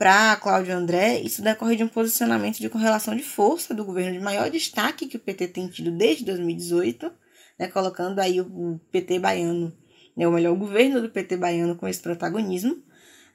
Para 0.00 0.34
Cláudio 0.36 0.74
André, 0.74 1.20
isso 1.20 1.42
decorre 1.42 1.76
de 1.76 1.84
um 1.84 1.88
posicionamento 1.88 2.58
de 2.58 2.70
correlação 2.70 3.14
de 3.14 3.22
força 3.22 3.74
do 3.74 3.84
governo 3.84 4.12
de 4.12 4.18
maior 4.18 4.48
destaque 4.48 5.06
que 5.06 5.18
o 5.18 5.20
PT 5.20 5.48
tem 5.48 5.68
tido 5.68 5.90
desde 5.90 6.24
2018, 6.24 7.12
né, 7.58 7.68
colocando 7.68 8.18
aí 8.18 8.40
o 8.40 8.80
PT 8.90 9.18
baiano, 9.18 9.70
né, 10.16 10.26
ou 10.26 10.32
melhor, 10.32 10.54
o 10.54 10.56
governo 10.56 11.02
do 11.02 11.10
PT 11.10 11.36
baiano 11.36 11.76
com 11.76 11.86
esse 11.86 12.00
protagonismo. 12.00 12.82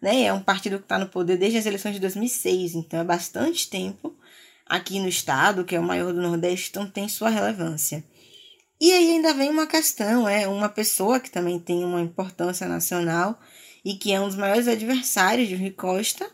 Né, 0.01 0.23
é 0.23 0.33
um 0.33 0.41
partido 0.41 0.79
que 0.79 0.85
está 0.85 0.97
no 0.97 1.07
poder 1.07 1.37
desde 1.37 1.59
as 1.59 1.67
eleições 1.67 1.93
de 1.93 1.99
2006, 1.99 2.73
então 2.73 2.99
é 2.99 3.03
bastante 3.03 3.69
tempo 3.69 4.17
aqui 4.65 4.99
no 4.99 5.07
estado, 5.07 5.65
que 5.65 5.75
é 5.75 5.79
o 5.79 5.83
maior 5.83 6.11
do 6.11 6.19
Nordeste, 6.19 6.69
então 6.71 6.89
tem 6.89 7.07
sua 7.07 7.29
relevância. 7.29 8.03
E 8.81 8.91
aí 8.91 9.11
ainda 9.11 9.35
vem 9.35 9.51
uma 9.51 9.67
questão, 9.67 10.27
é 10.27 10.47
uma 10.47 10.67
pessoa 10.67 11.19
que 11.19 11.29
também 11.29 11.59
tem 11.59 11.85
uma 11.85 12.01
importância 12.01 12.67
nacional 12.67 13.39
e 13.85 13.93
que 13.93 14.11
é 14.11 14.19
um 14.19 14.25
dos 14.25 14.35
maiores 14.35 14.67
adversários 14.67 15.47
de 15.47 15.55
Rui 15.55 15.69
Costa, 15.69 16.27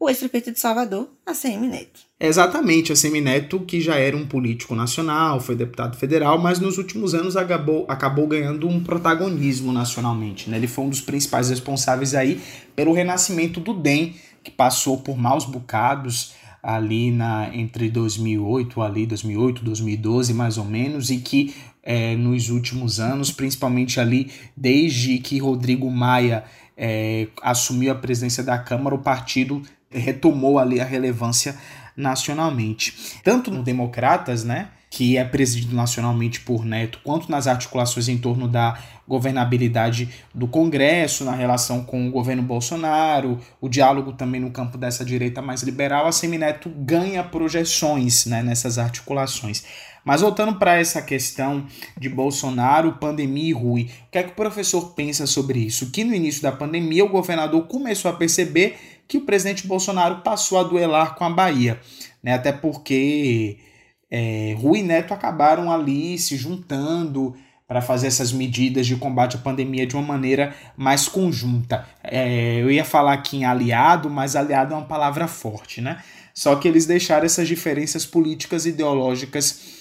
o 0.00 0.08
ex-prefeito 0.08 0.52
de 0.52 0.60
Salvador, 0.60 1.10
ACM 1.26 1.66
Neto. 1.68 2.00
Exatamente, 2.20 2.92
ACM 2.92 3.20
Neto, 3.20 3.60
que 3.60 3.80
já 3.80 3.96
era 3.96 4.16
um 4.16 4.26
político 4.26 4.74
nacional, 4.74 5.40
foi 5.40 5.56
deputado 5.56 5.96
federal, 5.96 6.38
mas 6.38 6.60
nos 6.60 6.78
últimos 6.78 7.14
anos 7.14 7.36
acabou, 7.36 7.84
acabou 7.88 8.26
ganhando 8.28 8.68
um 8.68 8.82
protagonismo 8.82 9.72
nacionalmente. 9.72 10.48
Né? 10.48 10.56
Ele 10.56 10.68
foi 10.68 10.84
um 10.84 10.88
dos 10.90 11.00
principais 11.00 11.50
responsáveis 11.50 12.14
aí 12.14 12.40
pelo 12.76 12.92
renascimento 12.92 13.58
do 13.58 13.74
DEM, 13.74 14.14
que 14.44 14.52
passou 14.52 14.98
por 14.98 15.18
maus 15.18 15.44
bocados 15.44 16.32
ali 16.62 17.10
na 17.10 17.54
entre 17.54 17.88
2008 17.88 18.82
ali 18.82 19.06
2008 19.06 19.64
2012 19.64 20.34
mais 20.34 20.58
ou 20.58 20.64
menos 20.64 21.08
e 21.08 21.18
que 21.18 21.54
é, 21.82 22.16
nos 22.16 22.50
últimos 22.50 22.98
anos 22.98 23.30
principalmente 23.30 24.00
ali 24.00 24.30
desde 24.56 25.18
que 25.18 25.38
Rodrigo 25.38 25.88
Maia 25.88 26.44
é, 26.76 27.28
assumiu 27.42 27.92
a 27.92 27.94
presidência 27.94 28.42
da 28.42 28.58
Câmara 28.58 28.94
o 28.94 28.98
partido 28.98 29.62
retomou 29.90 30.58
ali 30.58 30.80
a 30.80 30.84
relevância 30.84 31.56
nacionalmente. 31.96 33.20
Tanto 33.24 33.50
no 33.50 33.62
Democratas, 33.62 34.44
né, 34.44 34.68
que 34.90 35.18
é 35.18 35.24
presidido 35.24 35.74
nacionalmente 35.74 36.40
por 36.40 36.64
Neto, 36.64 37.00
quanto 37.04 37.30
nas 37.30 37.46
articulações 37.46 38.08
em 38.08 38.16
torno 38.16 38.48
da 38.48 38.78
governabilidade 39.06 40.08
do 40.34 40.46
Congresso, 40.46 41.24
na 41.24 41.34
relação 41.34 41.82
com 41.82 42.08
o 42.08 42.10
governo 42.10 42.42
Bolsonaro, 42.42 43.38
o 43.60 43.68
diálogo 43.68 44.12
também 44.12 44.40
no 44.40 44.50
campo 44.50 44.78
dessa 44.78 45.04
direita 45.04 45.42
mais 45.42 45.62
liberal, 45.62 46.06
a 46.06 46.12
Semineto 46.12 46.70
ganha 46.70 47.22
projeções 47.22 48.26
né, 48.26 48.42
nessas 48.42 48.78
articulações. 48.78 49.64
Mas 50.04 50.22
voltando 50.22 50.54
para 50.54 50.78
essa 50.78 51.02
questão 51.02 51.66
de 51.98 52.08
Bolsonaro, 52.08 52.94
pandemia 52.94 53.50
e 53.50 53.52
Rui, 53.52 53.90
o 54.06 54.10
que 54.10 54.18
é 54.18 54.22
que 54.22 54.30
o 54.30 54.34
professor 54.34 54.94
pensa 54.94 55.26
sobre 55.26 55.58
isso? 55.58 55.90
Que 55.90 56.02
no 56.02 56.14
início 56.14 56.40
da 56.42 56.52
pandemia 56.52 57.04
o 57.04 57.10
governador 57.10 57.66
começou 57.66 58.10
a 58.10 58.14
perceber 58.14 58.97
que 59.08 59.16
o 59.16 59.22
presidente 59.22 59.66
Bolsonaro 59.66 60.20
passou 60.20 60.58
a 60.60 60.62
duelar 60.62 61.14
com 61.14 61.24
a 61.24 61.30
Bahia, 61.30 61.80
né? 62.22 62.34
Até 62.34 62.52
porque 62.52 63.58
é, 64.10 64.54
Rui 64.58 64.80
e 64.80 64.82
Neto 64.82 65.14
acabaram 65.14 65.72
ali 65.72 66.18
se 66.18 66.36
juntando 66.36 67.34
para 67.66 67.82
fazer 67.82 68.06
essas 68.06 68.32
medidas 68.32 68.86
de 68.86 68.96
combate 68.96 69.36
à 69.36 69.38
pandemia 69.38 69.86
de 69.86 69.94
uma 69.94 70.02
maneira 70.02 70.54
mais 70.76 71.08
conjunta. 71.08 71.86
É, 72.02 72.60
eu 72.62 72.70
ia 72.70 72.84
falar 72.84 73.12
aqui 73.12 73.38
em 73.38 73.44
aliado, 73.44 74.08
mas 74.08 74.36
aliado 74.36 74.74
é 74.74 74.76
uma 74.76 74.86
palavra 74.86 75.26
forte, 75.26 75.80
né? 75.80 76.02
Só 76.32 76.54
que 76.56 76.68
eles 76.68 76.86
deixaram 76.86 77.26
essas 77.26 77.48
diferenças 77.48 78.06
políticas 78.06 78.64
e 78.64 78.70
ideológicas 78.70 79.78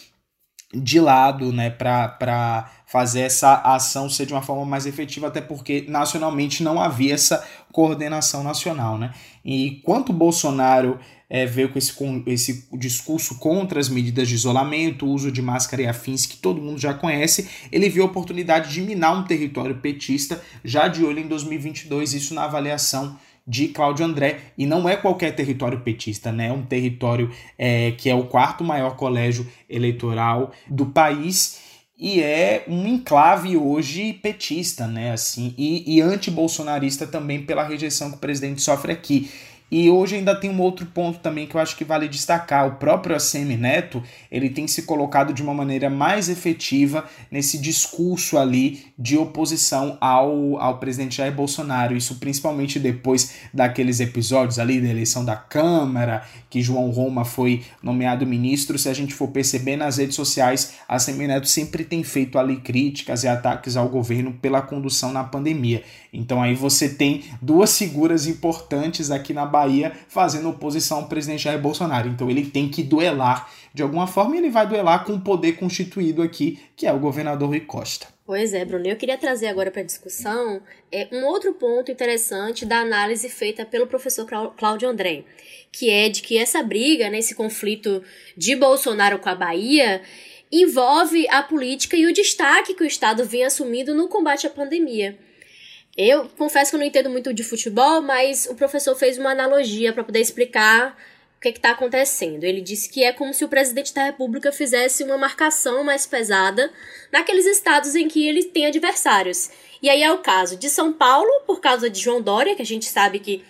de 0.74 1.00
lado, 1.00 1.54
né, 1.54 1.70
para 1.70 2.70
fazer 2.86 3.22
essa 3.22 3.56
ação 3.62 4.10
ser 4.10 4.26
de 4.26 4.34
uma 4.34 4.42
forma 4.42 4.66
mais 4.66 4.86
efetiva, 4.86 5.28
até 5.28 5.40
porque 5.40 5.86
nacionalmente 5.88 6.62
não 6.62 6.82
havia 6.82 7.14
essa 7.14 7.46
coordenação 7.78 8.44
nacional, 8.44 8.98
né? 8.98 9.14
E 9.46 9.82
quanto 9.84 10.12
Bolsonaro 10.12 10.98
é, 11.30 11.46
veio 11.46 11.70
com 11.70 11.78
esse, 11.78 11.94
com 11.94 12.24
esse 12.26 12.68
discurso 12.74 13.38
contra 13.38 13.80
as 13.80 13.88
medidas 13.88 14.28
de 14.28 14.34
isolamento, 14.34 15.06
uso 15.06 15.32
de 15.32 15.44
máscara 15.44 15.84
e 15.84 15.88
afins, 15.88 16.26
que 16.26 16.38
todo 16.38 16.60
mundo 16.60 16.80
já 16.80 16.96
conhece, 16.96 17.48
ele 17.72 17.88
viu 17.88 18.02
a 18.02 18.08
oportunidade 18.08 18.74
de 18.74 18.82
minar 18.82 19.16
um 19.16 19.26
território 19.26 19.76
petista 19.78 20.42
já 20.64 20.88
de 20.88 21.06
olho 21.06 21.20
em 21.20 21.28
2022, 21.28 22.16
isso 22.16 22.34
na 22.34 22.46
avaliação 22.46 23.16
de 23.48 23.68
Cláudio 23.68 24.08
André, 24.08 24.40
e 24.58 24.66
não 24.66 24.90
é 24.90 24.96
qualquer 24.96 25.36
território 25.36 25.80
petista, 25.82 26.32
né? 26.32 26.48
É 26.48 26.52
um 26.52 26.64
território 26.64 27.32
é, 27.60 27.92
que 27.92 28.10
é 28.10 28.16
o 28.16 28.24
quarto 28.24 28.64
maior 28.64 28.96
colégio 28.96 29.48
eleitoral 29.70 30.52
do 30.68 30.88
país 30.88 31.67
e 32.00 32.22
é 32.22 32.64
um 32.68 32.86
enclave 32.88 33.58
hoje 33.58 34.14
petista, 34.14 34.86
né? 34.86 35.12
Assim, 35.12 35.54
e, 35.58 35.96
e 35.96 36.02
anti-bolsonarista 36.02 37.08
também 37.08 37.44
pela 37.44 37.64
rejeição 37.64 38.12
que 38.12 38.18
o 38.18 38.20
presidente 38.20 38.62
sofre 38.62 38.92
aqui. 38.92 39.32
E 39.70 39.90
hoje 39.90 40.16
ainda 40.16 40.34
tem 40.34 40.50
um 40.50 40.62
outro 40.62 40.86
ponto 40.86 41.20
também 41.20 41.46
que 41.46 41.56
eu 41.56 41.62
acho 41.62 41.76
que 41.76 41.84
vale 41.84 42.08
destacar. 42.08 42.68
O 42.68 42.76
próprio 42.76 43.16
ACM 43.16 43.58
Neto, 43.58 44.02
ele 44.32 44.50
tem 44.50 44.66
se 44.68 44.84
colocado 44.84 45.34
de 45.34 45.44
uma 45.44 45.54
maneira 45.54 45.90
mais 45.90 46.30
efetiva 46.30 47.04
nesse 47.30 47.58
discurso 47.58 48.38
ali 48.38 48.86
de 48.98 49.18
oposição 49.18 49.98
ao, 50.00 50.58
ao 50.58 50.78
presidente 50.78 51.18
Jair 51.18 51.34
Bolsonaro. 51.34 51.98
Isso 51.98 52.16
principalmente 52.16 52.80
depois 52.80 53.36
daqueles 53.54 54.00
episódios 54.00 54.58
ali 54.58 54.80
da 54.80 54.88
eleição 54.88 55.26
da 55.26 55.36
Câmara, 55.36 56.24
que 56.50 56.62
João 56.62 56.90
Roma 56.90 57.26
foi 57.26 57.64
nomeado 57.84 58.26
ministro. 58.26 58.80
Se 58.80 58.88
a 58.88 58.94
gente 58.94 59.14
for 59.14 59.28
perceber 59.28 59.76
nas 59.76 59.98
redes 59.98 60.16
sociais, 60.16 60.76
a 60.88 60.96
ACM 60.96 61.28
Neto 61.28 61.48
sempre 61.48 61.84
tem 61.84 62.04
feito 62.04 62.40
ali 62.40 62.58
críticas 62.58 63.24
e 63.24 63.28
ataques 63.28 63.76
ao 63.76 63.90
governo 63.90 64.34
pela 64.34 64.62
condução 64.62 65.12
na 65.12 65.24
pandemia. 65.24 65.84
Então 66.14 66.42
aí 66.42 66.56
você 66.56 66.88
tem 66.88 67.26
duas 67.42 67.78
figuras 67.78 68.28
importantes 68.28 69.12
aqui 69.12 69.34
na 69.34 69.46
Bahia 69.58 69.92
fazendo 70.08 70.50
oposição 70.50 71.00
ao 71.00 71.08
presidente 71.08 71.44
Jair 71.44 71.60
Bolsonaro. 71.60 72.08
Então 72.08 72.30
ele 72.30 72.46
tem 72.46 72.70
que 72.70 72.84
duelar 72.84 73.50
de 73.74 73.82
alguma 73.84 74.08
forma 74.08 74.36
e 74.36 74.40
ele 74.40 74.50
vai 74.50 74.68
duelar 74.68 75.04
com 75.04 75.14
o 75.14 75.22
poder 75.22 75.54
constituído 75.54 76.22
aqui, 76.22 76.60
que 76.76 76.86
é 76.86 76.94
o 76.94 77.00
governador 77.00 77.50
Rui 77.50 77.62
Costa. 77.62 78.08
Pois 78.26 78.54
é, 78.54 78.66
Bruno. 78.66 78.86
Eu 78.86 78.98
queria 78.98 79.18
trazer 79.18 79.48
agora 79.48 79.72
para 79.72 79.82
a 79.82 79.86
discussão 79.86 80.62
é, 80.92 81.08
um 81.14 81.26
outro 81.26 81.54
ponto 81.54 81.90
interessante 81.90 82.66
da 82.66 82.80
análise 82.80 83.30
feita 83.30 83.66
pelo 83.66 83.88
professor 83.88 84.28
Cláudio 84.58 84.90
André, 84.90 85.24
que 85.72 85.90
é 85.90 86.10
de 86.10 86.22
que 86.22 86.38
essa 86.38 86.62
briga, 86.62 87.10
né, 87.10 87.20
esse 87.20 87.34
conflito 87.34 88.04
de 88.36 88.56
Bolsonaro 88.56 89.20
com 89.20 89.30
a 89.30 89.36
Bahia, 89.36 90.02
envolve 90.52 91.26
a 91.30 91.42
política 91.42 91.96
e 91.96 92.06
o 92.06 92.14
destaque 92.14 92.74
que 92.74 92.84
o 92.84 92.88
Estado 92.88 93.24
vinha 93.24 93.48
assumindo 93.48 93.96
no 93.96 94.08
combate 94.10 94.46
à 94.46 94.50
pandemia. 94.50 95.18
Eu 95.98 96.30
confesso 96.38 96.70
que 96.70 96.76
eu 96.76 96.80
não 96.80 96.86
entendo 96.86 97.10
muito 97.10 97.34
de 97.34 97.44
futebol, 97.44 98.04
mas 98.04 98.46
o 98.46 98.54
professor 98.54 98.96
fez 98.96 99.18
uma 99.18 99.32
analogia 99.32 99.92
para 99.92 100.04
poder 100.04 100.20
explicar 100.20 100.96
o 101.38 101.42
que 101.42 101.50
está 101.50 101.72
acontecendo. 101.72 102.44
Ele 102.44 102.62
disse 102.62 102.88
que 102.88 103.04
é 103.04 103.12
como 103.12 103.34
se 103.34 103.44
o 103.44 103.50
presidente 103.50 103.94
da 103.96 104.06
República 104.06 104.52
fizesse 104.52 105.04
uma 105.04 105.18
marcação 105.18 105.84
mais 105.84 106.06
pesada 106.06 106.72
naqueles 107.12 107.48
estados 107.48 107.96
em 107.96 108.08
que 108.08 108.28
ele 108.28 108.44
tem 108.44 108.68
adversários. 108.68 109.50
E 109.82 109.90
aí 109.90 110.04
é 110.04 110.12
o 110.12 110.20
caso 110.20 110.56
de 110.56 110.70
São 110.70 110.94
Paulo, 110.94 111.30
por 111.48 111.60
causa 111.60 111.90
de 111.90 112.00
João 112.00 112.22
Dória, 112.22 112.56
que 112.56 112.62
a 112.62 112.66
gente 112.66 112.86
sabe 112.86 113.18
que 113.18 113.44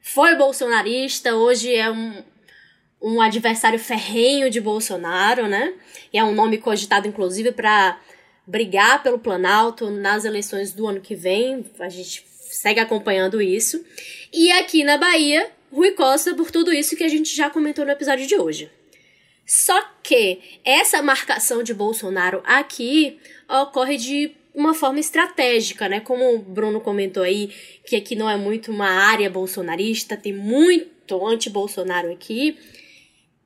foi 0.00 0.36
bolsonarista, 0.36 1.34
hoje 1.34 1.74
é 1.74 1.90
um, 1.90 2.22
um 3.02 3.20
adversário 3.20 3.78
ferrenho 3.78 4.48
de 4.50 4.60
Bolsonaro, 4.60 5.48
né? 5.48 5.74
E 6.12 6.18
é 6.18 6.22
um 6.24 6.32
nome 6.32 6.58
cogitado, 6.58 7.08
inclusive, 7.08 7.52
para 7.52 7.98
brigar 8.48 9.02
pelo 9.02 9.18
Planalto 9.18 9.90
nas 9.90 10.24
eleições 10.24 10.72
do 10.72 10.86
ano 10.86 11.02
que 11.02 11.14
vem. 11.14 11.66
A 11.78 11.88
gente 11.90 12.24
segue 12.50 12.80
acompanhando 12.80 13.42
isso. 13.42 13.84
E 14.32 14.50
aqui 14.52 14.82
na 14.82 14.96
Bahia, 14.96 15.50
Rui 15.70 15.90
Costa 15.90 16.34
por 16.34 16.50
tudo 16.50 16.72
isso 16.72 16.96
que 16.96 17.04
a 17.04 17.08
gente 17.08 17.36
já 17.36 17.50
comentou 17.50 17.84
no 17.84 17.90
episódio 17.90 18.26
de 18.26 18.36
hoje. 18.36 18.70
Só 19.46 19.78
que 20.02 20.40
essa 20.64 21.02
marcação 21.02 21.62
de 21.62 21.74
Bolsonaro 21.74 22.42
aqui 22.44 23.18
ocorre 23.48 23.98
de 23.98 24.34
uma 24.54 24.74
forma 24.74 24.98
estratégica, 24.98 25.88
né? 25.88 26.00
Como 26.00 26.34
o 26.34 26.38
Bruno 26.38 26.80
comentou 26.80 27.22
aí, 27.22 27.52
que 27.86 27.96
aqui 27.96 28.16
não 28.16 28.28
é 28.28 28.36
muito 28.36 28.72
uma 28.72 28.88
área 28.88 29.28
bolsonarista, 29.30 30.16
tem 30.16 30.32
muito 30.32 31.26
anti-Bolsonaro 31.26 32.10
aqui. 32.10 32.58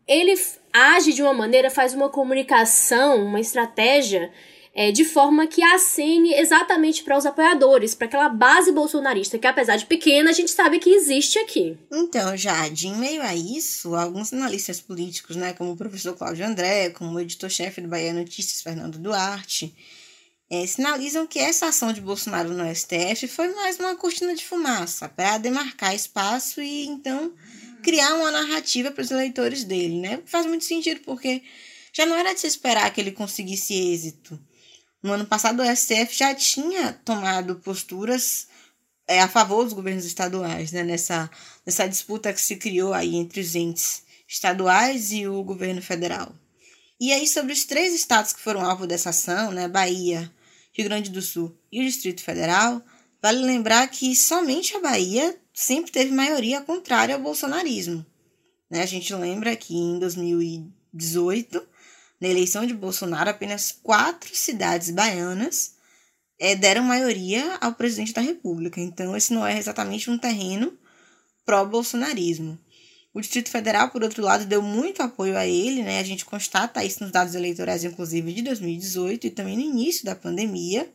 ele 0.07 0.35
age 0.73 1.13
de 1.13 1.23
uma 1.23 1.35
maneira, 1.35 1.71
faz 1.71 1.93
uma 1.93 2.09
comunicação, 2.09 3.25
uma 3.25 3.41
estratégia 3.41 4.33
é, 4.75 4.91
de 4.91 5.05
forma 5.05 5.47
que 5.47 5.63
acene 5.63 6.33
exatamente 6.33 7.03
para 7.03 7.19
os 7.19 7.27
apoiadores, 7.27 7.95
para 7.95 8.07
aquela 8.07 8.29
base 8.29 8.73
bolsonarista 8.73 9.39
que, 9.39 9.47
apesar 9.47 9.77
de 9.77 9.87
pequena, 9.87 10.31
a 10.31 10.33
gente 10.33 10.51
sabe 10.51 10.79
que 10.79 10.91
existe 10.91 11.39
aqui. 11.39 11.77
Então, 11.91 12.37
Jade, 12.37 12.89
em 12.89 12.97
meio 12.97 13.23
a 13.23 13.35
isso, 13.35 13.95
alguns 13.95 14.33
analistas 14.33 14.81
políticos, 14.81 15.37
né, 15.37 15.53
como 15.53 15.73
o 15.73 15.77
professor 15.77 16.17
Cláudio 16.17 16.47
André, 16.47 16.91
como 16.91 17.13
o 17.13 17.21
editor-chefe 17.21 17.83
do 17.83 17.89
Bahia 17.89 18.15
Notícias, 18.15 18.63
Fernando 18.63 18.99
Duarte, 18.99 19.75
é, 20.49 20.67
sinalizam 20.67 21.27
que 21.27 21.39
essa 21.39 21.67
ação 21.67 21.93
de 21.93 22.01
Bolsonaro 22.01 22.51
no 22.51 22.75
STF 22.75 23.27
foi 23.29 23.49
mais 23.55 23.79
uma 23.79 23.97
cortina 23.97 24.35
de 24.35 24.45
fumaça 24.45 25.09
para 25.09 25.39
demarcar 25.39 25.95
espaço 25.95 26.61
e 26.61 26.87
então 26.87 27.33
criar 27.83 28.15
uma 28.15 28.31
narrativa 28.31 28.91
para 28.91 29.03
os 29.03 29.11
eleitores 29.11 29.65
dele, 29.65 29.99
né? 29.99 30.21
Faz 30.27 30.45
muito 30.45 30.65
sentido 30.65 31.01
porque 31.05 31.43
já 31.93 32.07
não 32.07 32.17
era 32.17 32.35
de 32.35 32.41
se 32.41 32.47
esperar 32.47 32.93
que 32.93 33.01
ele 33.01 33.13
conseguisse 33.13 33.75
êxito. 33.75 34.39
No 35.03 35.13
ano 35.13 35.27
passado, 35.27 35.63
o 35.63 35.77
STF 35.77 36.17
já 36.17 36.35
tinha 36.35 36.93
tomado 37.05 37.57
posturas 37.57 38.47
é, 39.07 39.21
a 39.21 39.29
favor 39.29 39.65
dos 39.65 39.73
governos 39.73 40.05
estaduais, 40.05 40.71
né? 40.71 40.85
Nessa, 40.85 41.31
nessa 41.67 41.89
disputa 41.89 42.33
que 42.33 42.41
se 42.41 42.57
criou 42.57 42.95
aí 42.95 43.17
entre 43.17 43.41
os 43.41 43.55
entes 43.55 44.03
estaduais 44.29 45.11
e 45.13 45.27
o 45.27 45.43
governo 45.43 45.83
federal. 45.83 46.33
E 47.01 47.13
aí, 47.13 47.27
sobre 47.27 47.53
os 47.53 47.65
três 47.65 47.93
estados 47.95 48.33
que 48.33 48.41
foram 48.41 48.65
alvo 48.65 48.87
dessa 48.87 49.11
ação, 49.11 49.51
né? 49.51 49.67
Bahia, 49.67 50.33
Rio 50.73 50.87
Grande 50.87 51.11
do 51.11 51.21
Sul 51.21 51.57
e 51.71 51.81
o 51.81 51.85
Distrito 51.85 52.23
Federal, 52.23 52.81
vale 53.21 53.45
lembrar 53.45 53.89
que 53.89 54.15
somente 54.15 54.77
a 54.77 54.81
Bahia 54.81 55.37
sempre 55.53 55.91
teve 55.91 56.13
maioria 56.13 56.61
contrária 56.61 57.15
ao 57.15 57.21
bolsonarismo. 57.21 58.07
Né? 58.71 58.83
A 58.83 58.87
gente 58.87 59.15
lembra 59.15 59.55
que 59.55 59.77
em 59.77 59.99
2018 59.99 61.72
na 62.23 62.29
eleição 62.29 62.65
de 62.65 62.73
Bolsonaro, 62.73 63.31
apenas 63.31 63.73
quatro 63.83 64.33
cidades 64.33 64.91
baianas 64.91 65.73
é, 66.39 66.55
deram 66.55 66.85
maioria 66.85 67.59
ao 67.61 67.75
presidente 67.75 68.13
da 68.13 68.21
República. 68.21 68.81
Então, 68.81 69.17
esse 69.17 69.35
não 69.35 69.45
é 69.45 69.59
exatamente 69.59 70.09
um 70.09 70.17
terreno 70.17 70.73
pró-bolsonarismo. 71.45 72.57
O 73.13 73.21
Distrito 73.21 73.51
Federal, 73.51 73.91
por 73.91 74.05
outro 74.05 74.23
lado, 74.23 74.47
deu 74.47 74.63
muito 74.63 75.03
apoio 75.03 75.37
a 75.37 75.45
ele, 75.45 75.83
né? 75.83 75.99
A 75.99 76.05
gente 76.05 76.25
constata 76.25 76.85
isso 76.85 77.03
nos 77.03 77.11
dados 77.11 77.35
eleitorais, 77.35 77.83
inclusive, 77.83 78.33
de 78.33 78.43
2018 78.43 79.27
e 79.27 79.31
também 79.31 79.57
no 79.57 79.63
início 79.63 80.05
da 80.05 80.15
pandemia, 80.15 80.89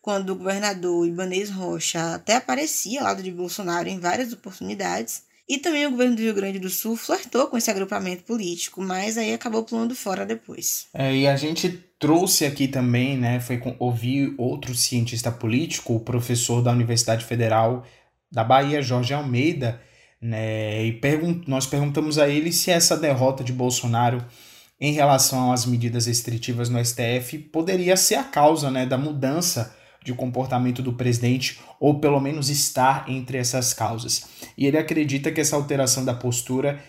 quando 0.00 0.30
o 0.30 0.36
governador 0.36 1.04
Ibanez 1.04 1.50
Rocha 1.50 2.14
até 2.14 2.36
aparecia 2.36 3.00
ao 3.00 3.06
lado 3.06 3.24
de 3.24 3.32
Bolsonaro 3.32 3.88
em 3.88 3.98
várias 3.98 4.32
oportunidades. 4.32 5.24
E 5.50 5.58
também 5.58 5.84
o 5.84 5.90
governo 5.90 6.14
do 6.14 6.22
Rio 6.22 6.32
Grande 6.32 6.60
do 6.60 6.70
Sul 6.70 6.94
flertou 6.94 7.48
com 7.48 7.56
esse 7.56 7.68
agrupamento 7.68 8.22
político, 8.22 8.80
mas 8.80 9.18
aí 9.18 9.34
acabou 9.34 9.64
pulando 9.64 9.96
fora 9.96 10.24
depois. 10.24 10.86
É, 10.94 11.12
e 11.12 11.26
a 11.26 11.34
gente 11.34 11.68
trouxe 11.98 12.46
aqui 12.46 12.68
também, 12.68 13.18
né, 13.18 13.40
foi 13.40 13.58
com, 13.58 13.74
ouvir 13.80 14.32
outro 14.38 14.72
cientista 14.76 15.28
político, 15.32 15.96
o 15.96 15.98
professor 15.98 16.62
da 16.62 16.70
Universidade 16.70 17.24
Federal 17.24 17.84
da 18.30 18.44
Bahia, 18.44 18.80
Jorge 18.80 19.12
Almeida, 19.12 19.80
né, 20.22 20.84
e 20.86 20.92
pergun 20.92 21.42
nós 21.48 21.66
perguntamos 21.66 22.16
a 22.16 22.28
ele 22.28 22.52
se 22.52 22.70
essa 22.70 22.96
derrota 22.96 23.42
de 23.42 23.52
Bolsonaro 23.52 24.24
em 24.80 24.92
relação 24.92 25.50
às 25.50 25.66
medidas 25.66 26.06
restritivas 26.06 26.68
no 26.68 26.78
STF 26.78 27.36
poderia 27.50 27.96
ser 27.96 28.14
a 28.14 28.24
causa 28.24 28.70
né, 28.70 28.86
da 28.86 28.96
mudança 28.96 29.74
de 30.04 30.14
comportamento 30.14 30.82
do 30.82 30.92
presidente, 30.92 31.60
ou 31.78 32.00
pelo 32.00 32.20
menos 32.20 32.48
estar 32.48 33.08
entre 33.08 33.38
essas 33.38 33.74
causas. 33.74 34.26
E 34.56 34.66
ele 34.66 34.78
acredita 34.78 35.30
que 35.30 35.40
essa 35.40 35.56
alteração 35.56 36.04
da 36.04 36.14
postura 36.14 36.80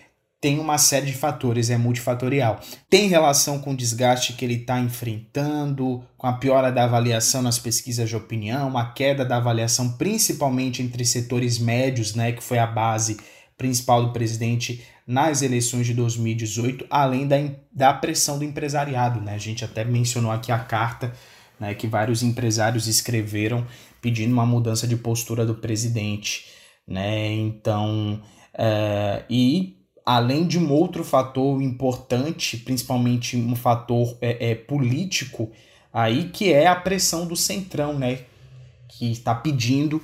tem 0.42 0.58
uma 0.58 0.76
série 0.76 1.06
de 1.06 1.12
fatores, 1.12 1.70
é 1.70 1.78
multifatorial. 1.78 2.60
Tem 2.90 3.06
relação 3.06 3.60
com 3.60 3.70
o 3.70 3.76
desgaste 3.76 4.32
que 4.32 4.44
ele 4.44 4.54
está 4.54 4.80
enfrentando, 4.80 6.02
com 6.18 6.26
a 6.26 6.32
piora 6.32 6.72
da 6.72 6.82
avaliação 6.82 7.42
nas 7.42 7.60
pesquisas 7.60 8.08
de 8.08 8.16
opinião, 8.16 8.76
a 8.76 8.86
queda 8.86 9.24
da 9.24 9.36
avaliação 9.36 9.92
principalmente 9.92 10.82
entre 10.82 11.04
setores 11.04 11.60
médios, 11.60 12.16
né, 12.16 12.32
que 12.32 12.42
foi 12.42 12.58
a 12.58 12.66
base 12.66 13.18
principal 13.56 14.04
do 14.04 14.12
presidente 14.12 14.84
nas 15.06 15.42
eleições 15.42 15.86
de 15.86 15.94
2018, 15.94 16.86
além 16.90 17.28
da, 17.28 17.36
da 17.72 17.94
pressão 17.94 18.36
do 18.36 18.44
empresariado. 18.44 19.20
Né? 19.20 19.34
A 19.34 19.38
gente 19.38 19.64
até 19.64 19.84
mencionou 19.84 20.32
aqui 20.32 20.50
a 20.50 20.58
carta 20.58 21.12
né, 21.62 21.74
que 21.74 21.86
vários 21.86 22.24
empresários 22.24 22.88
escreveram 22.88 23.64
pedindo 24.00 24.32
uma 24.32 24.44
mudança 24.44 24.84
de 24.84 24.96
postura 24.96 25.46
do 25.46 25.54
presidente. 25.54 26.46
Né? 26.84 27.32
Então, 27.34 28.20
é, 28.52 29.22
e 29.30 29.76
além 30.04 30.44
de 30.44 30.58
um 30.58 30.72
outro 30.72 31.04
fator 31.04 31.62
importante, 31.62 32.56
principalmente 32.56 33.36
um 33.36 33.54
fator 33.54 34.18
é, 34.20 34.50
é, 34.50 34.54
político, 34.56 35.52
aí 35.92 36.30
que 36.30 36.52
é 36.52 36.66
a 36.66 36.74
pressão 36.74 37.28
do 37.28 37.36
centrão, 37.36 37.96
né? 37.96 38.22
Que 38.98 39.10
está 39.10 39.34
pedindo 39.34 40.02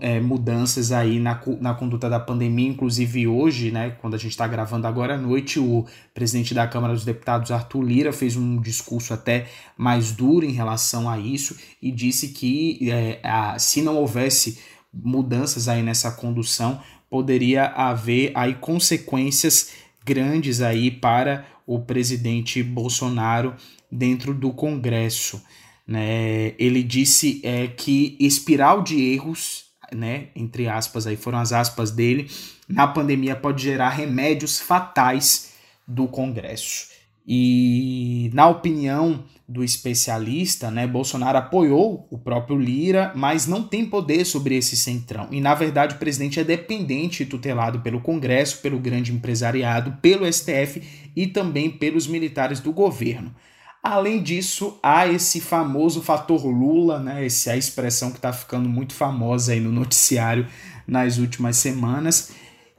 é, 0.00 0.20
mudanças 0.20 0.92
aí 0.92 1.18
na, 1.18 1.40
na 1.60 1.74
conduta 1.74 2.08
da 2.08 2.20
pandemia, 2.20 2.68
inclusive 2.68 3.26
hoje, 3.26 3.72
né, 3.72 3.90
quando 4.00 4.14
a 4.14 4.18
gente 4.18 4.30
está 4.30 4.46
gravando 4.46 4.86
agora 4.86 5.14
à 5.14 5.18
noite, 5.18 5.58
o 5.58 5.84
presidente 6.14 6.54
da 6.54 6.66
Câmara 6.66 6.94
dos 6.94 7.04
Deputados, 7.04 7.50
Arthur 7.50 7.82
Lira, 7.82 8.12
fez 8.12 8.36
um 8.36 8.60
discurso 8.60 9.12
até 9.12 9.48
mais 9.76 10.12
duro 10.12 10.46
em 10.46 10.52
relação 10.52 11.10
a 11.10 11.18
isso 11.18 11.56
e 11.82 11.90
disse 11.90 12.28
que 12.28 12.90
é, 12.90 13.20
a, 13.24 13.58
se 13.58 13.82
não 13.82 13.96
houvesse 13.96 14.58
mudanças 14.92 15.66
aí 15.66 15.82
nessa 15.82 16.12
condução, 16.12 16.80
poderia 17.10 17.66
haver 17.66 18.30
aí 18.34 18.54
consequências 18.54 19.72
grandes 20.04 20.60
aí 20.60 20.90
para 20.90 21.44
o 21.66 21.80
presidente 21.80 22.62
Bolsonaro 22.62 23.54
dentro 23.90 24.32
do 24.32 24.52
Congresso. 24.52 25.42
Né? 25.88 26.54
Ele 26.58 26.82
disse 26.82 27.40
é, 27.42 27.66
que 27.66 28.14
espiral 28.20 28.82
de 28.82 29.00
erros, 29.00 29.64
né, 29.90 30.26
entre 30.36 30.68
aspas, 30.68 31.06
aí 31.06 31.16
foram 31.16 31.38
as 31.38 31.50
aspas 31.50 31.90
dele, 31.90 32.30
na 32.68 32.86
pandemia 32.86 33.34
pode 33.34 33.62
gerar 33.62 33.88
remédios 33.88 34.60
fatais 34.60 35.54
do 35.86 36.06
Congresso. 36.06 36.88
E 37.26 38.30
na 38.34 38.48
opinião 38.48 39.24
do 39.48 39.64
especialista, 39.64 40.70
né, 40.70 40.86
Bolsonaro 40.86 41.38
apoiou 41.38 42.06
o 42.10 42.18
próprio 42.18 42.58
Lira, 42.58 43.12
mas 43.14 43.46
não 43.46 43.62
tem 43.62 43.86
poder 43.86 44.26
sobre 44.26 44.56
esse 44.56 44.76
centrão. 44.76 45.28
E 45.30 45.40
na 45.40 45.54
verdade 45.54 45.94
o 45.94 45.98
presidente 45.98 46.38
é 46.38 46.44
dependente 46.44 47.22
e 47.22 47.26
tutelado 47.26 47.80
pelo 47.80 48.00
Congresso, 48.00 48.60
pelo 48.60 48.78
grande 48.78 49.12
empresariado, 49.12 49.96
pelo 50.02 50.30
STF 50.30 50.82
e 51.16 51.26
também 51.26 51.70
pelos 51.70 52.06
militares 52.06 52.60
do 52.60 52.72
governo. 52.72 53.34
Além 53.82 54.22
disso, 54.22 54.78
há 54.82 55.06
esse 55.06 55.40
famoso 55.40 56.02
fator 56.02 56.44
Lula, 56.44 56.98
né? 56.98 57.24
Essa 57.24 57.50
é 57.50 57.52
a 57.54 57.56
expressão 57.56 58.10
que 58.10 58.18
está 58.18 58.32
ficando 58.32 58.68
muito 58.68 58.92
famosa 58.92 59.52
aí 59.52 59.60
no 59.60 59.72
noticiário 59.72 60.46
nas 60.86 61.18
últimas 61.18 61.56
semanas, 61.56 62.32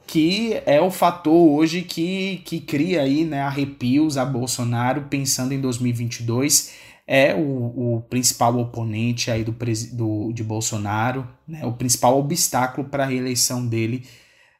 que 0.06 0.60
é 0.66 0.80
o 0.80 0.90
fator 0.90 1.32
hoje 1.32 1.82
que, 1.82 2.42
que 2.44 2.60
cria 2.60 3.02
aí, 3.02 3.24
né, 3.24 3.40
arrepios 3.40 4.18
a 4.18 4.24
Bolsonaro 4.24 5.06
pensando 5.08 5.52
em 5.52 5.60
2022 5.60 6.72
é 7.12 7.34
o, 7.34 7.96
o 7.96 8.04
principal 8.08 8.56
oponente 8.56 9.32
aí 9.32 9.42
do, 9.42 9.52
do 9.92 10.32
de 10.32 10.44
Bolsonaro, 10.44 11.26
né, 11.46 11.66
o 11.66 11.72
principal 11.72 12.16
obstáculo 12.16 12.88
para 12.88 13.02
a 13.02 13.06
reeleição 13.06 13.66
dele 13.66 14.04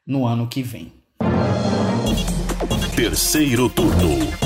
no 0.04 0.26
ano 0.26 0.48
que 0.48 0.60
vem. 0.60 0.92
Terceiro 2.96 3.68
turno. 3.68 4.39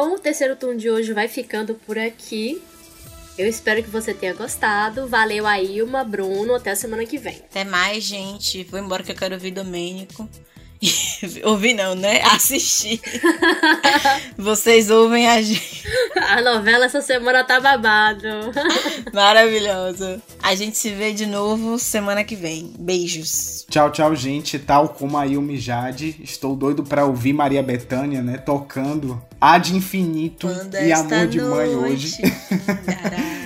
Bom, 0.00 0.14
o 0.14 0.18
terceiro 0.18 0.56
turno 0.56 0.78
de 0.78 0.88
hoje 0.88 1.12
vai 1.12 1.28
ficando 1.28 1.74
por 1.74 1.98
aqui. 1.98 2.62
Eu 3.36 3.46
espero 3.46 3.82
que 3.82 3.90
você 3.90 4.14
tenha 4.14 4.32
gostado. 4.32 5.06
Valeu 5.06 5.46
aí, 5.46 5.82
uma 5.82 6.02
Bruno. 6.02 6.54
Até 6.54 6.70
a 6.70 6.74
semana 6.74 7.04
que 7.04 7.18
vem. 7.18 7.36
Até 7.36 7.64
mais, 7.64 8.02
gente. 8.02 8.64
Vou 8.64 8.80
embora 8.80 9.02
que 9.02 9.12
eu 9.12 9.14
quero 9.14 9.34
ouvir 9.34 9.50
Domênico. 9.50 10.26
Ouvir 11.44 11.74
não, 11.74 11.94
né? 11.94 12.22
Assistir. 12.32 12.98
Vocês 14.38 14.90
ouvem 14.90 15.28
a 15.28 15.42
gente. 15.42 15.86
A 16.30 16.40
novela 16.40 16.86
essa 16.86 17.02
semana 17.02 17.44
tá 17.44 17.60
babado. 17.60 18.26
Maravilhoso. 19.12 20.22
A 20.42 20.54
gente 20.54 20.78
se 20.78 20.94
vê 20.94 21.12
de 21.12 21.26
novo 21.26 21.78
semana 21.78 22.24
que 22.24 22.34
vem. 22.34 22.72
Beijos. 22.78 23.66
Tchau, 23.68 23.92
tchau, 23.92 24.16
gente. 24.16 24.58
Tal 24.58 24.88
como 24.88 25.18
a 25.18 25.26
Ilmi 25.26 25.58
Jade, 25.58 26.18
estou 26.22 26.56
doido 26.56 26.82
para 26.82 27.04
ouvir 27.04 27.34
Maria 27.34 27.62
Bethânia, 27.62 28.22
né? 28.22 28.38
Tocando 28.38 29.22
Ad 29.40 29.74
Infinito 29.74 30.46
Quando 30.46 30.74
e 30.74 30.92
Amor 30.92 31.26
de 31.26 31.40
Mãe 31.40 31.74
hoje. 31.74 32.18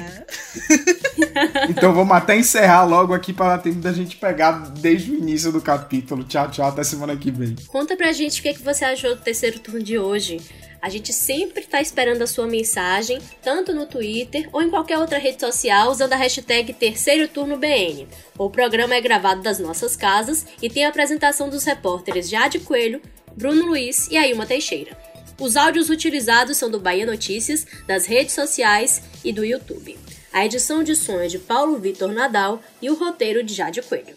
então 1.70 1.92
vamos 1.92 2.16
até 2.16 2.36
encerrar 2.36 2.84
logo 2.84 3.14
aqui 3.14 3.32
para 3.32 3.58
tempo 3.58 3.78
da 3.78 3.92
gente 3.92 4.16
pegar 4.16 4.70
desde 4.70 5.12
o 5.12 5.14
início 5.14 5.52
do 5.52 5.60
capítulo. 5.60 6.24
Tchau, 6.24 6.50
tchau, 6.50 6.68
até 6.68 6.82
semana 6.82 7.16
que 7.16 7.30
vem. 7.30 7.54
Conta 7.68 7.96
pra 7.96 8.12
gente 8.12 8.40
o 8.40 8.42
que, 8.42 8.48
é 8.48 8.54
que 8.54 8.62
você 8.62 8.84
achou 8.84 9.14
do 9.14 9.22
terceiro 9.22 9.60
turno 9.60 9.82
de 9.82 9.98
hoje. 9.98 10.40
A 10.82 10.90
gente 10.90 11.14
sempre 11.14 11.62
está 11.62 11.80
esperando 11.80 12.20
a 12.20 12.26
sua 12.26 12.46
mensagem, 12.46 13.18
tanto 13.42 13.72
no 13.72 13.86
Twitter 13.86 14.50
ou 14.52 14.60
em 14.60 14.68
qualquer 14.68 14.98
outra 14.98 15.18
rede 15.18 15.40
social, 15.40 15.90
usando 15.90 16.12
a 16.12 16.16
hashtag 16.16 16.74
Terceiro 16.74 17.26
Turno 17.26 17.56
BN. 17.56 18.06
O 18.36 18.50
programa 18.50 18.94
é 18.94 19.00
gravado 19.00 19.40
das 19.40 19.58
nossas 19.58 19.96
casas 19.96 20.44
e 20.60 20.68
tem 20.68 20.84
a 20.84 20.90
apresentação 20.90 21.48
dos 21.48 21.64
repórteres 21.64 22.28
Jade 22.28 22.58
Coelho, 22.58 23.00
Bruno 23.34 23.64
Luiz 23.64 24.08
e 24.10 24.18
Ailma 24.18 24.44
Teixeira. 24.44 25.13
Os 25.40 25.56
áudios 25.56 25.90
utilizados 25.90 26.56
são 26.56 26.70
do 26.70 26.78
Bahia 26.78 27.04
Notícias, 27.04 27.66
das 27.86 28.06
redes 28.06 28.34
sociais 28.34 29.02
e 29.24 29.32
do 29.32 29.44
YouTube. 29.44 29.98
A 30.32 30.44
edição 30.44 30.82
de 30.82 30.94
som 30.94 31.20
é 31.20 31.26
de 31.26 31.38
Paulo 31.38 31.78
Vitor 31.78 32.12
Nadal 32.12 32.62
e 32.80 32.90
o 32.90 32.94
roteiro 32.94 33.42
de 33.42 33.54
Jade 33.54 33.82
Coelho. 33.82 34.16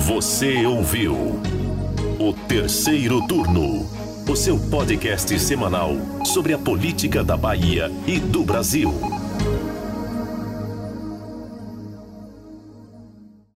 Você 0.00 0.64
ouviu 0.64 1.14
o 2.18 2.32
terceiro 2.48 3.26
turno, 3.26 3.88
o 4.28 4.36
seu 4.36 4.58
podcast 4.58 5.38
semanal 5.38 5.92
sobre 6.24 6.52
a 6.52 6.58
política 6.58 7.22
da 7.22 7.36
Bahia 7.36 7.90
e 8.06 8.18
do 8.18 8.42
Brasil. 8.42 8.92